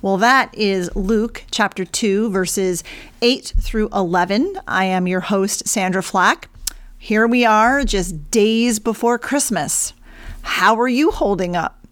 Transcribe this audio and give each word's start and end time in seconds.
Well, 0.00 0.16
that 0.18 0.54
is 0.54 0.94
Luke 0.94 1.42
chapter 1.50 1.84
2, 1.84 2.30
verses 2.30 2.84
8 3.20 3.52
through 3.60 3.88
11. 3.92 4.60
I 4.68 4.84
am 4.84 5.08
your 5.08 5.18
host, 5.18 5.66
Sandra 5.66 6.04
Flack. 6.04 6.48
Here 6.96 7.26
we 7.26 7.44
are, 7.44 7.82
just 7.82 8.30
days 8.30 8.78
before 8.78 9.18
Christmas. 9.18 9.94
How 10.42 10.78
are 10.78 10.86
you 10.86 11.10
holding 11.10 11.56
up? 11.56 11.84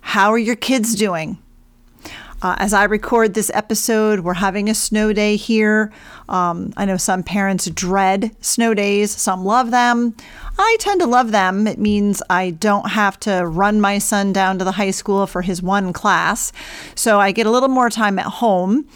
How 0.00 0.30
are 0.30 0.38
your 0.38 0.54
kids 0.54 0.94
doing? 0.94 1.38
Uh, 2.40 2.54
as 2.58 2.72
I 2.72 2.84
record 2.84 3.34
this 3.34 3.50
episode, 3.52 4.20
we're 4.20 4.34
having 4.34 4.68
a 4.68 4.74
snow 4.74 5.12
day 5.12 5.34
here. 5.34 5.92
Um, 6.28 6.72
I 6.76 6.84
know 6.84 6.96
some 6.96 7.24
parents 7.24 7.68
dread 7.70 8.30
snow 8.40 8.74
days, 8.74 9.10
some 9.10 9.44
love 9.44 9.72
them. 9.72 10.14
I 10.56 10.76
tend 10.78 11.00
to 11.00 11.06
love 11.06 11.32
them. 11.32 11.66
It 11.66 11.78
means 11.78 12.22
I 12.30 12.50
don't 12.50 12.90
have 12.90 13.18
to 13.20 13.44
run 13.44 13.80
my 13.80 13.98
son 13.98 14.32
down 14.32 14.58
to 14.58 14.64
the 14.64 14.72
high 14.72 14.92
school 14.92 15.26
for 15.26 15.42
his 15.42 15.62
one 15.62 15.92
class. 15.92 16.52
So 16.94 17.18
I 17.18 17.32
get 17.32 17.46
a 17.46 17.50
little 17.50 17.68
more 17.68 17.90
time 17.90 18.18
at 18.20 18.26
home. 18.26 18.88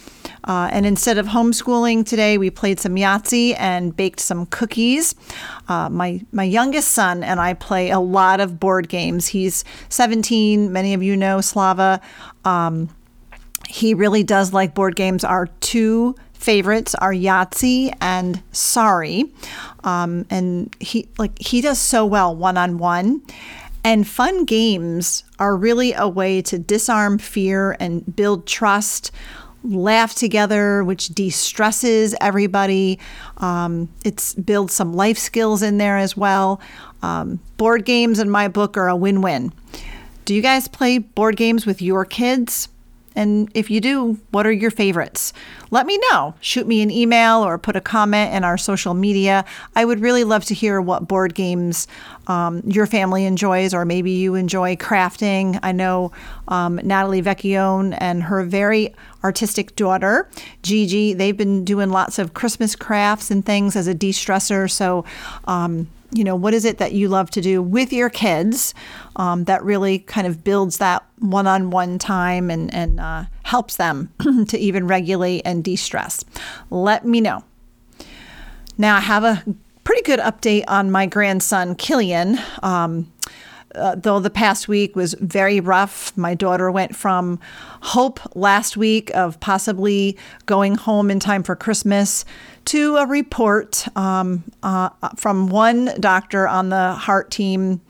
Uh, 0.45 0.69
and 0.73 0.87
instead 0.87 1.19
of 1.19 1.27
homeschooling 1.27 2.05
today, 2.05 2.39
we 2.39 2.51
played 2.51 2.79
some 2.79 2.95
Yahtzee 2.95 3.57
and 3.59 3.97
baked 3.97 4.21
some 4.21 4.47
cookies. 4.47 5.15
Uh, 5.69 5.89
my 5.89 6.21
my 6.33 6.43
youngest 6.43 6.89
son 6.89 7.23
and 7.23 7.41
I 7.41 7.55
play 7.55 7.91
a 7.91 8.01
lot 8.01 8.41
of 8.41 8.59
board 8.59 8.89
games. 8.89 9.29
He's 9.29 9.65
17. 9.89 10.73
Many 10.73 10.95
of 10.95 11.03
you 11.03 11.17
know 11.17 11.41
Slava. 11.41 12.01
Um, 12.45 12.89
he 13.73 13.95
really 13.95 14.23
does 14.23 14.53
like 14.53 14.75
board 14.75 14.97
games. 14.97 15.25
Our 15.25 15.47
two 15.61 16.15
favorites 16.35 16.95
are 16.97 17.13
Yahtzee 17.13 17.97
and 18.03 18.43
Sorry, 18.53 19.33
um, 19.83 20.27
and 20.29 20.77
he 20.79 21.09
like 21.17 21.39
he 21.39 21.63
does 21.63 21.79
so 21.79 22.05
well 22.05 22.37
one 22.37 22.59
on 22.59 22.77
one. 22.77 23.23
And 23.83 24.07
fun 24.07 24.45
games 24.45 25.25
are 25.39 25.57
really 25.57 25.95
a 25.95 26.07
way 26.07 26.43
to 26.43 26.59
disarm 26.59 27.17
fear 27.17 27.75
and 27.81 28.15
build 28.15 28.47
trust, 28.47 29.11
laugh 29.65 30.15
together, 30.15 30.85
which 30.85 31.09
de 31.09 31.31
stresses 31.31 32.15
everybody. 32.21 32.99
Um, 33.39 33.89
it's 34.05 34.35
builds 34.35 34.75
some 34.75 34.93
life 34.93 35.17
skills 35.17 35.63
in 35.63 35.79
there 35.79 35.97
as 35.97 36.15
well. 36.15 36.61
Um, 37.01 37.41
board 37.57 37.87
games 37.87 38.19
in 38.19 38.29
my 38.29 38.49
book 38.49 38.77
are 38.77 38.89
a 38.89 38.97
win 38.97 39.23
win. 39.23 39.51
Do 40.27 40.35
you 40.35 40.43
guys 40.43 40.69
play 40.69 40.99
board 40.99 41.37
games 41.37 41.65
with 41.65 41.81
your 41.81 42.05
kids? 42.05 42.69
And 43.15 43.51
if 43.55 43.71
you 43.71 43.81
do, 43.81 44.19
what 44.31 44.47
are 44.47 44.53
your 44.53 44.71
favorites? 44.71 45.33
Let 45.71 45.87
me 45.87 45.99
know. 46.11 46.35
Shoot 46.41 46.67
me 46.67 46.83
an 46.83 46.91
email 46.91 47.45
or 47.45 47.59
put 47.59 47.77
a 47.77 47.81
comment 47.81 48.35
in 48.35 48.45
our 48.45 48.59
social 48.59 48.95
media. 48.95 49.45
I 49.75 49.85
would 49.85 50.01
really 50.01 50.25
love 50.25 50.45
to 50.47 50.55
hear 50.55 50.81
what 50.81 51.09
board 51.09 51.35
games 51.35 51.89
um, 52.27 52.63
your 52.67 52.87
family 52.87 53.25
enjoys, 53.25 53.75
or 53.75 53.85
maybe 53.85 54.11
you 54.11 54.35
enjoy 54.35 54.77
crafting. 54.77 55.59
I 55.63 55.73
know 55.73 56.13
um, 56.49 56.81
Natalie 56.83 57.23
Vecchione 57.23 57.97
and 57.99 58.23
her 58.25 58.45
very 58.45 58.95
artistic 59.25 59.77
daughter, 59.77 60.29
Gigi, 60.63 61.15
they've 61.15 61.37
been 61.37 61.65
doing 61.65 61.91
lots 61.91 62.19
of 62.19 62.35
Christmas 62.35 62.75
crafts 62.75 63.31
and 63.31 63.45
things 63.45 63.77
as 63.77 63.87
a 63.87 63.95
de 63.95 64.11
stressor. 64.11 64.71
So, 64.71 65.05
um, 65.45 65.89
you 66.15 66.25
know, 66.25 66.37
what 66.37 66.55
is 66.55 66.65
it 66.65 66.79
that 66.79 66.93
you 66.93 67.09
love 67.09 67.31
to 67.31 67.41
do 67.41 67.63
with 67.63 67.93
your 67.93 68.11
kids 68.11 68.75
um, 69.17 69.45
that 69.45 69.65
really 69.65 70.01
kind 70.01 70.27
of 70.27 70.45
builds 70.45 70.79
that 70.79 71.05
one 71.19 71.47
on 71.47 71.71
one 71.71 71.99
time 71.99 72.51
and, 72.51 72.73
and 72.75 73.01
uh, 73.01 73.25
helps 73.45 73.77
them 73.77 74.13
to 74.49 74.59
even 74.59 74.87
regulate 74.87 75.43
and 75.45 75.65
de 75.65 75.77
stress? 75.77 76.25
Let 76.71 77.07
me 77.07 77.21
know. 77.21 77.45
Now, 78.77 78.97
I 78.97 79.01
have 79.01 79.25
a 79.25 79.43
pretty 79.85 80.03
good 80.03 80.21
update 80.21 80.65
on 80.69 80.91
my 80.91 81.07
grandson, 81.07 81.75
Killian. 81.75 82.39
Um, 82.63 83.13
uh, 83.75 83.95
though 83.95 84.21
the 84.21 84.31
past 84.31 84.69
week 84.69 84.95
was 84.95 85.15
very 85.15 85.61
rough, 85.61 86.17
my 86.17 86.35
daughter 86.35 86.71
went 86.71 86.95
from 86.95 87.41
hope 87.81 88.21
last 88.37 88.77
week 88.77 89.11
of 89.15 89.41
possibly 89.41 90.17
going 90.45 90.75
home 90.75 91.11
in 91.11 91.19
time 91.19 91.43
for 91.43 91.57
Christmas 91.57 92.25
to 92.67 92.97
a 92.97 93.07
report 93.07 93.87
um, 93.97 94.45
uh, 94.63 94.91
from 95.17 95.49
one 95.49 95.91
doctor 96.01 96.47
on 96.47 96.69
the 96.69 96.93
heart 96.95 97.31
team 97.31 97.81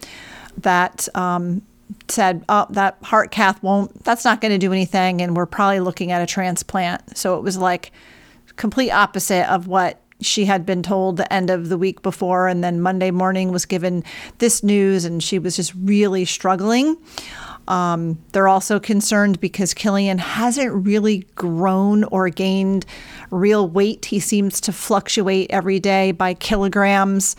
that 0.58 1.08
um, 1.14 1.62
said, 2.08 2.44
"Oh, 2.48 2.66
that 2.70 2.98
heart 3.02 3.30
cath 3.30 3.62
won't. 3.62 4.04
That's 4.04 4.24
not 4.24 4.40
going 4.40 4.52
to 4.52 4.58
do 4.58 4.72
anything, 4.72 5.20
and 5.20 5.36
we're 5.36 5.46
probably 5.46 5.80
looking 5.80 6.12
at 6.12 6.22
a 6.22 6.26
transplant." 6.26 7.16
So 7.16 7.36
it 7.36 7.42
was 7.42 7.56
like 7.56 7.92
complete 8.56 8.90
opposite 8.90 9.50
of 9.50 9.66
what 9.66 10.00
she 10.20 10.44
had 10.44 10.64
been 10.64 10.82
told 10.82 11.16
the 11.16 11.32
end 11.32 11.50
of 11.50 11.68
the 11.68 11.78
week 11.78 12.02
before, 12.02 12.48
and 12.48 12.62
then 12.62 12.80
Monday 12.80 13.10
morning 13.10 13.52
was 13.52 13.64
given 13.66 14.04
this 14.38 14.62
news, 14.62 15.04
and 15.04 15.22
she 15.22 15.38
was 15.38 15.56
just 15.56 15.74
really 15.74 16.24
struggling. 16.24 16.96
Um, 17.68 18.18
they're 18.32 18.48
also 18.48 18.80
concerned 18.80 19.40
because 19.40 19.74
Killian 19.74 20.18
hasn't 20.18 20.72
really 20.72 21.26
grown 21.34 22.04
or 22.04 22.28
gained 22.28 22.86
real 23.30 23.68
weight. 23.68 24.06
He 24.06 24.20
seems 24.20 24.60
to 24.62 24.72
fluctuate 24.72 25.50
every 25.50 25.80
day 25.80 26.12
by 26.12 26.34
kilograms. 26.34 27.36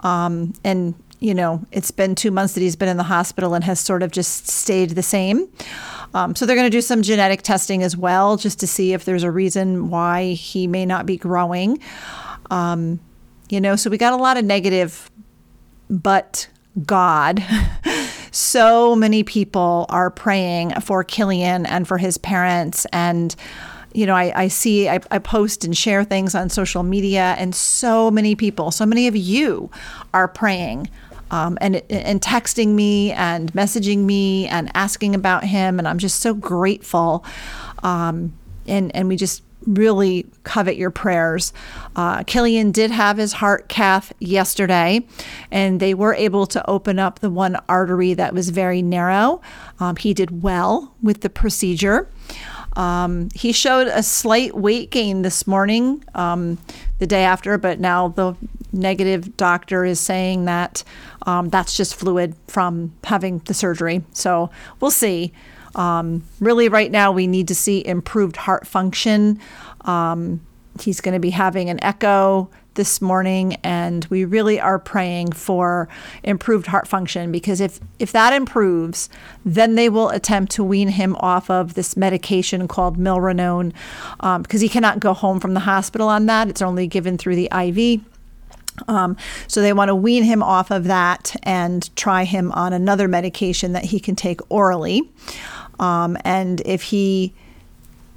Um, 0.00 0.54
and, 0.64 0.94
you 1.20 1.34
know, 1.34 1.64
it's 1.72 1.90
been 1.90 2.14
two 2.14 2.30
months 2.30 2.54
that 2.54 2.60
he's 2.60 2.76
been 2.76 2.88
in 2.88 2.96
the 2.96 3.02
hospital 3.02 3.54
and 3.54 3.64
has 3.64 3.80
sort 3.80 4.02
of 4.02 4.10
just 4.10 4.48
stayed 4.48 4.90
the 4.90 5.02
same. 5.02 5.48
Um, 6.14 6.34
so 6.34 6.46
they're 6.46 6.56
going 6.56 6.70
to 6.70 6.76
do 6.76 6.80
some 6.80 7.02
genetic 7.02 7.42
testing 7.42 7.82
as 7.82 7.96
well, 7.96 8.36
just 8.36 8.58
to 8.60 8.66
see 8.66 8.92
if 8.92 9.04
there's 9.04 9.22
a 9.22 9.30
reason 9.30 9.90
why 9.90 10.32
he 10.32 10.66
may 10.66 10.86
not 10.86 11.04
be 11.04 11.16
growing. 11.16 11.78
Um, 12.50 13.00
you 13.48 13.60
know, 13.60 13.76
so 13.76 13.90
we 13.90 13.98
got 13.98 14.12
a 14.12 14.16
lot 14.16 14.36
of 14.36 14.44
negative, 14.44 15.10
but 15.90 16.48
God. 16.84 17.44
so 18.30 18.94
many 18.96 19.22
people 19.22 19.86
are 19.88 20.10
praying 20.10 20.72
for 20.80 21.04
Killian 21.04 21.66
and 21.66 21.86
for 21.86 21.98
his 21.98 22.18
parents. 22.18 22.86
And, 22.92 23.34
you 23.92 24.06
know, 24.06 24.14
I, 24.14 24.42
I 24.42 24.48
see, 24.48 24.88
I, 24.88 25.00
I, 25.10 25.18
post 25.18 25.64
and 25.64 25.76
share 25.76 26.04
things 26.04 26.34
on 26.34 26.48
social 26.50 26.82
media, 26.82 27.34
and 27.38 27.54
so 27.54 28.10
many 28.10 28.34
people, 28.34 28.70
so 28.70 28.86
many 28.86 29.08
of 29.08 29.16
you 29.16 29.70
are 30.12 30.28
praying. 30.28 30.90
Um, 31.28 31.58
and 31.60 31.82
and 31.90 32.22
texting 32.22 32.74
me 32.74 33.10
and 33.10 33.52
messaging 33.52 34.04
me 34.04 34.46
and 34.46 34.70
asking 34.74 35.16
about 35.16 35.42
him, 35.42 35.80
and 35.80 35.88
I'm 35.88 35.98
just 35.98 36.20
so 36.20 36.34
grateful. 36.34 37.24
Um, 37.82 38.32
and 38.68 38.94
and 38.94 39.08
we 39.08 39.16
just 39.16 39.42
really 39.66 40.26
covet 40.44 40.76
your 40.76 40.90
prayers. 40.90 41.52
Uh, 41.94 42.22
Killian 42.24 42.70
did 42.70 42.90
have 42.90 43.16
his 43.16 43.34
heart 43.34 43.68
cath 43.68 44.12
yesterday, 44.18 45.06
and 45.50 45.80
they 45.80 45.94
were 45.94 46.14
able 46.14 46.46
to 46.46 46.70
open 46.70 46.98
up 46.98 47.18
the 47.18 47.30
one 47.30 47.56
artery 47.68 48.14
that 48.14 48.32
was 48.32 48.50
very 48.50 48.82
narrow. 48.82 49.40
Um, 49.80 49.96
he 49.96 50.14
did 50.14 50.42
well 50.42 50.94
with 51.02 51.20
the 51.20 51.30
procedure. 51.30 52.08
Um, 52.76 53.30
he 53.34 53.52
showed 53.52 53.86
a 53.86 54.02
slight 54.02 54.54
weight 54.54 54.90
gain 54.90 55.22
this 55.22 55.46
morning, 55.46 56.04
um, 56.14 56.58
the 56.98 57.06
day 57.06 57.24
after, 57.24 57.56
but 57.56 57.80
now 57.80 58.08
the 58.08 58.36
negative 58.72 59.36
doctor 59.36 59.84
is 59.84 59.98
saying 59.98 60.44
that 60.44 60.84
um, 61.26 61.48
that's 61.48 61.76
just 61.76 61.94
fluid 61.94 62.34
from 62.46 62.92
having 63.04 63.38
the 63.46 63.54
surgery. 63.54 64.04
So 64.12 64.50
we'll 64.80 64.90
see. 64.90 65.32
Um, 65.76 66.24
really, 66.40 66.68
right 66.68 66.90
now, 66.90 67.12
we 67.12 67.26
need 67.26 67.48
to 67.48 67.54
see 67.54 67.86
improved 67.86 68.36
heart 68.36 68.66
function. 68.66 69.38
Um, 69.82 70.44
he's 70.80 71.00
going 71.00 71.14
to 71.14 71.20
be 71.20 71.30
having 71.30 71.70
an 71.70 71.82
echo 71.84 72.50
this 72.74 73.00
morning, 73.00 73.54
and 73.62 74.04
we 74.06 74.24
really 74.24 74.60
are 74.60 74.78
praying 74.78 75.32
for 75.32 75.88
improved 76.22 76.66
heart 76.66 76.86
function 76.86 77.32
because 77.32 77.60
if, 77.60 77.80
if 77.98 78.12
that 78.12 78.32
improves, 78.32 79.08
then 79.44 79.74
they 79.74 79.88
will 79.88 80.10
attempt 80.10 80.52
to 80.52 80.64
wean 80.64 80.88
him 80.88 81.16
off 81.16 81.50
of 81.50 81.74
this 81.74 81.96
medication 81.96 82.68
called 82.68 82.98
milrinone 82.98 83.72
because 84.42 84.60
um, 84.60 84.60
he 84.60 84.68
cannot 84.68 85.00
go 85.00 85.14
home 85.14 85.40
from 85.40 85.54
the 85.54 85.60
hospital 85.60 86.08
on 86.08 86.26
that. 86.26 86.48
It's 86.48 86.62
only 86.62 86.86
given 86.86 87.18
through 87.18 87.36
the 87.36 87.50
IV. 87.52 88.02
Um, 88.88 89.16
so 89.46 89.62
they 89.62 89.72
want 89.72 89.88
to 89.88 89.94
wean 89.94 90.22
him 90.22 90.42
off 90.42 90.70
of 90.70 90.84
that 90.84 91.34
and 91.42 91.94
try 91.96 92.24
him 92.24 92.52
on 92.52 92.72
another 92.72 93.08
medication 93.08 93.72
that 93.72 93.86
he 93.86 94.00
can 94.00 94.16
take 94.16 94.40
orally. 94.50 95.02
Um, 95.78 96.16
and 96.24 96.62
if 96.64 96.82
he 96.82 97.32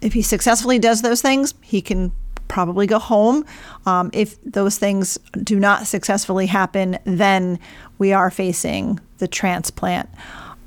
if 0.02 0.14
he 0.14 0.22
successfully 0.22 0.80
does 0.80 1.02
those 1.02 1.22
things, 1.22 1.54
he 1.62 1.82
can 1.82 2.12
probably 2.48 2.88
go 2.88 3.00
home. 3.00 3.46
Um, 3.86 4.10
if 4.14 4.42
those 4.44 4.78
things 4.78 5.18
do 5.44 5.60
not 5.60 5.88
successfully 5.88 6.46
happen, 6.48 6.98
then 7.04 7.60
we 7.98 8.14
are 8.14 8.32
facing 8.32 9.00
the 9.20 9.28
transplant. 9.28 10.10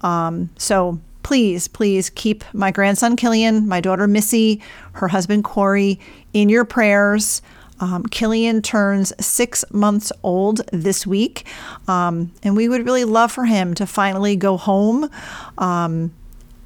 Um, 0.03 0.51
so 0.57 1.01
please, 1.23 1.69
please 1.69 2.11
keep 2.11 2.45
my 2.53 2.71
grandson 2.71 3.17
Killian, 3.17 3.69
my 3.69 3.81
daughter 3.81 4.07
Missy, 4.07 4.61
her 4.93 5.09
husband 5.09 5.45
Corey 5.45 5.99
in 6.33 6.49
your 6.49 6.65
prayers. 6.65 7.43
Um, 7.81 8.05
Killian 8.05 8.63
turns 8.63 9.13
six 9.25 9.65
months 9.73 10.13
old 10.23 10.61
this 10.73 11.05
week, 11.05 11.47
um, 11.89 12.31
and 12.45 12.57
we 12.57 12.69
would 12.69 12.85
really 12.85 13.05
love 13.05 13.33
for 13.33 13.45
him 13.45 13.75
to 13.75 13.87
finally 13.87 14.37
go 14.37 14.57
home. 14.57 15.11
Um, 15.59 16.13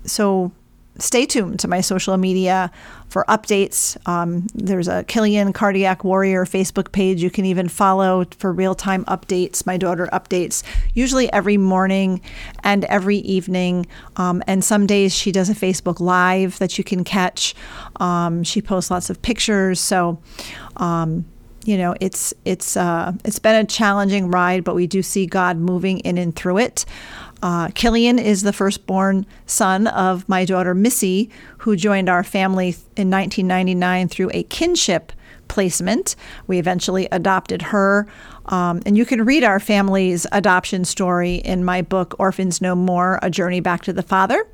so 0.06 0.52
stay 0.98 1.26
tuned 1.26 1.60
to 1.60 1.68
my 1.68 1.80
social 1.80 2.16
media 2.16 2.70
for 3.08 3.24
updates. 3.28 3.96
Um, 4.08 4.46
there's 4.54 4.88
a 4.88 5.04
Killian 5.04 5.52
Cardiac 5.52 6.04
Warrior 6.04 6.44
Facebook 6.44 6.92
page 6.92 7.22
you 7.22 7.30
can 7.30 7.44
even 7.44 7.68
follow 7.68 8.24
for 8.38 8.52
real 8.52 8.74
time 8.74 9.04
updates. 9.04 9.66
My 9.66 9.76
daughter 9.76 10.08
updates 10.12 10.62
usually 10.94 11.32
every 11.32 11.56
morning 11.56 12.20
and 12.64 12.84
every 12.86 13.18
evening. 13.18 13.86
Um, 14.16 14.42
and 14.46 14.64
some 14.64 14.86
days 14.86 15.14
she 15.14 15.32
does 15.32 15.50
a 15.50 15.54
Facebook 15.54 16.00
Live 16.00 16.58
that 16.58 16.78
you 16.78 16.84
can 16.84 17.04
catch. 17.04 17.54
Um, 17.96 18.42
she 18.42 18.62
posts 18.62 18.90
lots 18.90 19.10
of 19.10 19.20
pictures. 19.22 19.80
So, 19.80 20.18
um, 20.76 21.26
you 21.66 21.76
know 21.76 21.96
it's 22.00 22.32
it's 22.44 22.76
uh, 22.76 23.12
it's 23.24 23.40
been 23.40 23.56
a 23.56 23.64
challenging 23.64 24.30
ride, 24.30 24.62
but 24.62 24.74
we 24.74 24.86
do 24.86 25.02
see 25.02 25.26
God 25.26 25.56
moving 25.56 25.98
in 26.00 26.16
and 26.16 26.34
through 26.34 26.58
it. 26.58 26.84
Uh, 27.42 27.68
Killian 27.74 28.18
is 28.18 28.42
the 28.42 28.52
firstborn 28.52 29.26
son 29.46 29.86
of 29.86 30.28
my 30.28 30.44
daughter 30.44 30.74
Missy, 30.74 31.30
who 31.58 31.76
joined 31.76 32.08
our 32.08 32.24
family 32.24 32.68
in 32.96 33.10
1999 33.10 34.08
through 34.08 34.30
a 34.32 34.42
kinship 34.44 35.12
placement. 35.48 36.16
We 36.46 36.58
eventually 36.58 37.08
adopted 37.12 37.62
her. 37.62 38.06
Um, 38.46 38.80
and 38.86 38.96
you 38.96 39.04
can 39.04 39.24
read 39.24 39.44
our 39.44 39.60
family's 39.60 40.26
adoption 40.32 40.84
story 40.84 41.36
in 41.36 41.64
my 41.64 41.82
book, 41.82 42.14
Orphans 42.18 42.60
No 42.60 42.74
More 42.74 43.18
A 43.22 43.30
Journey 43.30 43.60
Back 43.60 43.82
to 43.82 43.92
the 43.92 44.02
Father. 44.02 44.46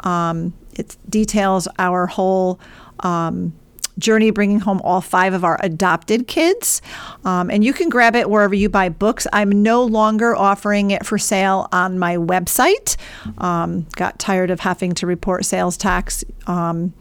Um, 0.00 0.54
it 0.74 0.96
details 1.08 1.68
our 1.78 2.06
whole. 2.06 2.60
Um, 3.00 3.52
journey 3.98 4.30
bringing 4.30 4.60
home 4.60 4.80
all 4.82 5.00
five 5.00 5.34
of 5.34 5.44
our 5.44 5.58
adopted 5.62 6.26
kids. 6.26 6.82
Um, 7.24 7.50
and 7.50 7.64
you 7.64 7.72
can 7.72 7.88
grab 7.88 8.16
it 8.16 8.30
wherever 8.30 8.54
you 8.54 8.68
buy 8.68 8.88
books. 8.88 9.26
I'm 9.32 9.62
no 9.62 9.84
longer 9.84 10.34
offering 10.34 10.90
it 10.90 11.04
for 11.04 11.18
sale 11.18 11.68
on 11.72 11.98
my 11.98 12.16
website. 12.16 12.96
Um, 13.38 13.86
got 13.96 14.18
tired 14.18 14.50
of 14.50 14.60
having 14.60 14.94
to 14.94 15.06
report 15.06 15.44
sales 15.44 15.76
tax 15.76 16.24
um, 16.46 16.92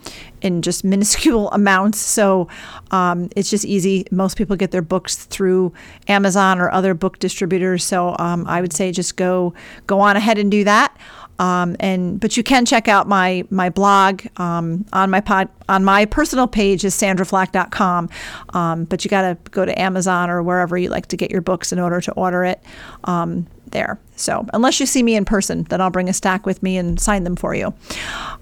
in 0.41 0.61
just 0.61 0.83
minuscule 0.91 1.49
amounts. 1.51 1.99
So 1.99 2.47
um, 2.91 3.29
it's 3.35 3.49
just 3.49 3.65
easy. 3.65 4.05
Most 4.11 4.37
people 4.37 4.55
get 4.55 4.71
their 4.71 4.81
books 4.81 5.15
through 5.15 5.73
Amazon 6.07 6.59
or 6.59 6.69
other 6.71 6.93
book 6.93 7.19
distributors. 7.19 7.83
So 7.83 8.15
um, 8.19 8.45
I 8.47 8.61
would 8.61 8.73
say 8.73 8.91
just 8.91 9.15
go 9.15 9.53
go 9.87 9.99
on 9.99 10.17
ahead 10.17 10.37
and 10.37 10.51
do 10.51 10.63
that. 10.65 10.95
Um, 11.41 11.75
and 11.79 12.19
but 12.19 12.37
you 12.37 12.43
can 12.43 12.65
check 12.65 12.87
out 12.87 13.07
my 13.07 13.43
my 13.49 13.69
blog 13.69 14.21
um, 14.37 14.85
on 14.93 15.09
my 15.09 15.21
pod 15.21 15.49
on 15.67 15.83
my 15.83 16.05
personal 16.05 16.47
page 16.47 16.85
is 16.85 16.95
sandraflack.com. 16.95 18.09
Um, 18.53 18.83
but 18.85 19.03
you 19.03 19.09
got 19.09 19.23
to 19.23 19.49
go 19.49 19.65
to 19.65 19.79
Amazon 19.79 20.29
or 20.29 20.43
wherever 20.43 20.77
you 20.77 20.89
like 20.89 21.07
to 21.07 21.17
get 21.17 21.31
your 21.31 21.41
books 21.41 21.71
in 21.71 21.79
order 21.79 21.99
to 21.99 22.11
order 22.11 22.43
it 22.43 22.61
um, 23.05 23.47
there. 23.71 23.99
So 24.15 24.45
unless 24.53 24.79
you 24.79 24.85
see 24.85 25.01
me 25.01 25.15
in 25.15 25.25
person, 25.25 25.63
then 25.63 25.81
I'll 25.81 25.89
bring 25.89 26.09
a 26.09 26.13
stack 26.13 26.45
with 26.45 26.61
me 26.61 26.77
and 26.77 26.99
sign 26.99 27.23
them 27.23 27.35
for 27.35 27.55
you. 27.55 27.73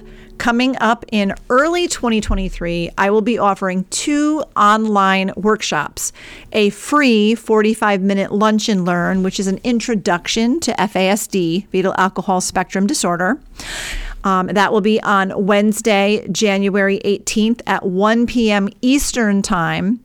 Coming 0.43 0.77
up 0.81 1.05
in 1.13 1.37
early 1.51 1.87
2023, 1.87 2.91
I 2.99 3.11
will 3.11 3.21
be 3.21 3.39
offering 3.39 3.85
two 3.91 4.43
online 4.57 5.31
workshops 5.37 6.13
a 6.51 6.71
free 6.71 7.37
45 7.37 8.03
minute 8.03 8.33
lunch 8.33 8.69
and 8.69 8.85
learn, 8.85 9.23
which 9.23 9.39
is 9.39 9.47
an 9.47 9.61
introduction 9.63 10.59
to 10.59 10.73
FASD, 10.73 11.69
fetal 11.69 11.95
alcohol 11.97 12.41
spectrum 12.41 12.89
disorder. 12.89 13.39
Um, 14.25 14.49
that 14.49 14.73
will 14.73 14.81
be 14.81 15.01
on 15.03 15.47
Wednesday, 15.47 16.27
January 16.31 17.01
18th 17.05 17.63
at 17.67 17.85
1 17.85 18.27
p.m. 18.27 18.69
Eastern 18.81 19.43
Time, 19.43 20.01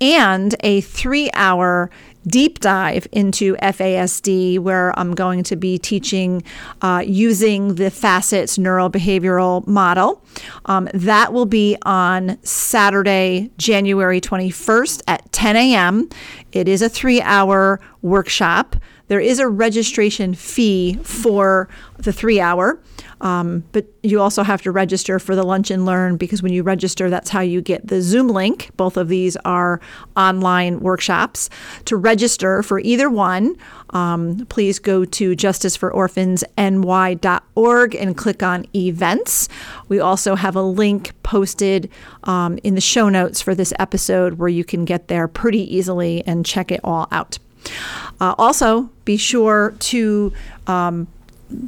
and 0.00 0.54
a 0.60 0.80
three 0.82 1.30
hour 1.34 1.90
deep 2.26 2.58
dive 2.58 3.06
into 3.12 3.54
FASD, 3.56 4.58
where 4.58 4.98
I'm 4.98 5.14
going 5.14 5.44
to 5.44 5.56
be 5.56 5.78
teaching 5.78 6.42
uh, 6.82 7.02
using 7.06 7.76
the 7.76 7.84
FASCETS 7.84 8.58
neurobehavioral 8.58 9.66
model. 9.66 10.22
Um, 10.66 10.88
that 10.92 11.32
will 11.32 11.46
be 11.46 11.76
on 11.82 12.42
Saturday, 12.42 13.50
January 13.58 14.20
21st 14.20 15.02
at 15.06 15.30
10 15.32 15.56
a.m. 15.56 16.08
It 16.52 16.68
is 16.68 16.82
a 16.82 16.88
three 16.88 17.22
hour 17.22 17.80
workshop. 18.02 18.76
There 19.08 19.20
is 19.20 19.38
a 19.38 19.48
registration 19.48 20.34
fee 20.34 20.98
for 21.02 21.68
the 21.98 22.12
three 22.12 22.40
hour. 22.40 22.80
Um, 23.20 23.64
but 23.72 23.86
you 24.02 24.20
also 24.20 24.42
have 24.42 24.62
to 24.62 24.72
register 24.72 25.18
for 25.18 25.34
the 25.34 25.42
Lunch 25.42 25.70
and 25.70 25.86
Learn 25.86 26.16
because 26.16 26.42
when 26.42 26.52
you 26.52 26.62
register, 26.62 27.08
that's 27.08 27.30
how 27.30 27.40
you 27.40 27.62
get 27.62 27.88
the 27.88 28.02
Zoom 28.02 28.28
link. 28.28 28.70
Both 28.76 28.96
of 28.96 29.08
these 29.08 29.36
are 29.38 29.80
online 30.16 30.80
workshops. 30.80 31.48
To 31.86 31.96
register 31.96 32.62
for 32.62 32.78
either 32.80 33.08
one, 33.08 33.56
um, 33.90 34.46
please 34.48 34.78
go 34.78 35.04
to 35.04 35.32
justicefororphansny.org 35.32 37.94
and 37.94 38.16
click 38.16 38.42
on 38.42 38.66
events. 38.74 39.48
We 39.88 40.00
also 40.00 40.34
have 40.34 40.56
a 40.56 40.62
link 40.62 41.12
posted 41.22 41.90
um, 42.24 42.58
in 42.62 42.74
the 42.74 42.80
show 42.80 43.08
notes 43.08 43.40
for 43.40 43.54
this 43.54 43.72
episode 43.78 44.34
where 44.34 44.48
you 44.48 44.64
can 44.64 44.84
get 44.84 45.08
there 45.08 45.28
pretty 45.28 45.74
easily 45.74 46.22
and 46.26 46.44
check 46.44 46.70
it 46.70 46.80
all 46.84 47.08
out. 47.10 47.38
Uh, 48.20 48.34
also, 48.38 48.90
be 49.04 49.16
sure 49.16 49.74
to 49.78 50.32
um, 50.66 51.08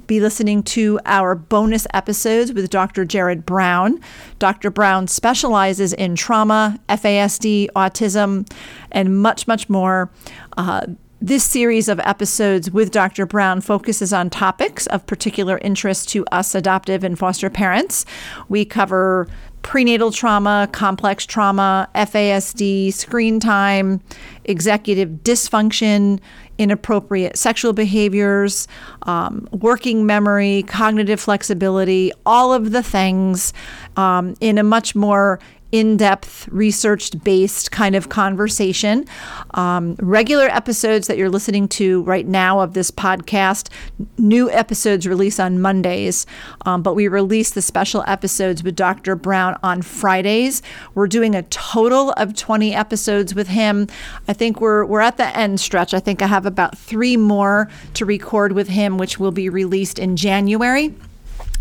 be 0.06 0.20
listening 0.20 0.62
to 0.62 0.98
our 1.04 1.34
bonus 1.34 1.86
episodes 1.94 2.52
with 2.52 2.70
Dr. 2.70 3.04
Jared 3.04 3.46
Brown. 3.46 4.00
Dr. 4.38 4.70
Brown 4.70 5.06
specializes 5.06 5.92
in 5.92 6.16
trauma, 6.16 6.78
FASD, 6.88 7.68
autism, 7.76 8.50
and 8.90 9.22
much, 9.22 9.46
much 9.46 9.68
more. 9.68 10.10
Uh, 10.56 10.86
this 11.20 11.42
series 11.42 11.88
of 11.88 11.98
episodes 12.00 12.70
with 12.70 12.92
Dr. 12.92 13.26
Brown 13.26 13.60
focuses 13.60 14.12
on 14.12 14.30
topics 14.30 14.86
of 14.86 15.04
particular 15.06 15.58
interest 15.58 16.08
to 16.10 16.24
us 16.26 16.54
adoptive 16.54 17.02
and 17.02 17.18
foster 17.18 17.50
parents. 17.50 18.04
We 18.48 18.64
cover 18.64 19.26
prenatal 19.62 20.12
trauma, 20.12 20.68
complex 20.72 21.26
trauma, 21.26 21.88
FASD, 21.94 22.92
screen 22.92 23.40
time, 23.40 24.00
executive 24.44 25.10
dysfunction, 25.24 26.20
inappropriate 26.58 27.36
sexual 27.36 27.72
behaviors, 27.72 28.68
um, 29.02 29.48
working 29.52 30.04
memory, 30.04 30.64
cognitive 30.66 31.20
flexibility, 31.20 32.12
all 32.26 32.52
of 32.52 32.72
the 32.72 32.82
things 32.82 33.52
um, 33.96 34.34
in 34.40 34.58
a 34.58 34.62
much 34.62 34.94
more 34.94 35.40
in 35.70 35.96
depth, 35.96 36.48
research 36.48 37.10
based 37.22 37.70
kind 37.70 37.94
of 37.94 38.08
conversation. 38.08 39.04
Um, 39.52 39.96
regular 39.98 40.46
episodes 40.46 41.06
that 41.08 41.18
you're 41.18 41.28
listening 41.28 41.68
to 41.68 42.02
right 42.04 42.26
now 42.26 42.60
of 42.60 42.74
this 42.74 42.90
podcast, 42.90 43.68
new 44.16 44.50
episodes 44.50 45.06
release 45.06 45.38
on 45.38 45.60
Mondays, 45.60 46.26
um, 46.64 46.82
but 46.82 46.94
we 46.94 47.06
release 47.08 47.50
the 47.50 47.62
special 47.62 48.02
episodes 48.06 48.62
with 48.62 48.76
Dr. 48.76 49.14
Brown 49.14 49.58
on 49.62 49.82
Fridays. 49.82 50.62
We're 50.94 51.06
doing 51.06 51.34
a 51.34 51.42
total 51.44 52.12
of 52.12 52.34
20 52.34 52.74
episodes 52.74 53.34
with 53.34 53.48
him. 53.48 53.88
I 54.26 54.32
think 54.32 54.60
we're, 54.60 54.84
we're 54.84 55.00
at 55.00 55.18
the 55.18 55.36
end 55.36 55.60
stretch. 55.60 55.92
I 55.92 56.00
think 56.00 56.22
I 56.22 56.26
have 56.26 56.46
about 56.46 56.78
three 56.78 57.16
more 57.16 57.68
to 57.94 58.06
record 58.06 58.52
with 58.52 58.68
him, 58.68 58.96
which 58.96 59.18
will 59.18 59.32
be 59.32 59.48
released 59.48 59.98
in 59.98 60.16
January. 60.16 60.94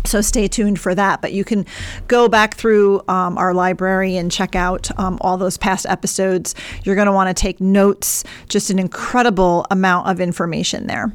So 0.08 0.20
stay 0.20 0.48
tuned 0.48 0.80
for 0.80 0.94
that. 0.94 1.20
But 1.20 1.32
you 1.32 1.44
can 1.44 1.66
go 2.06 2.28
back 2.28 2.54
through 2.54 3.02
um, 3.08 3.38
our 3.38 3.54
library 3.54 4.16
and 4.16 4.32
check 4.32 4.56
out 4.56 4.90
um, 4.98 5.18
all 5.20 5.36
those 5.36 5.56
past 5.56 5.86
episodes. 5.86 6.54
You're 6.84 6.94
going 6.94 7.06
to 7.06 7.12
want 7.12 7.34
to 7.34 7.40
take 7.40 7.60
notes, 7.60 8.24
just 8.48 8.70
an 8.70 8.78
incredible 8.78 9.66
amount 9.70 10.08
of 10.08 10.20
information 10.20 10.86
there. 10.86 11.12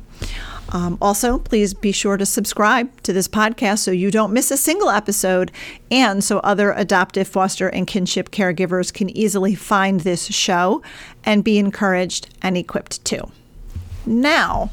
Um, 0.70 0.98
also, 1.02 1.38
please 1.38 1.74
be 1.74 1.92
sure 1.92 2.18
to 2.18 2.26
subscribe 2.26 3.02
to 3.04 3.14
this 3.14 3.28
podcast 3.28 3.80
so 3.80 3.92
you 3.92 4.10
don't 4.10 4.34
miss 4.34 4.50
a 4.50 4.58
single 4.58 4.90
episode 4.90 5.52
and 5.92 6.24
so 6.24 6.40
other 6.40 6.72
adoptive, 6.72 7.28
foster, 7.28 7.68
and 7.68 7.86
kinship 7.86 8.32
caregivers 8.32 8.92
can 8.92 9.10
easily 9.16 9.54
find 9.54 10.00
this 10.02 10.26
show 10.28 10.82
and 11.24 11.44
be 11.44 11.60
encouraged 11.60 12.30
and 12.42 12.58
equipped 12.58 13.06
too. 13.06 13.32
Now, 14.06 14.72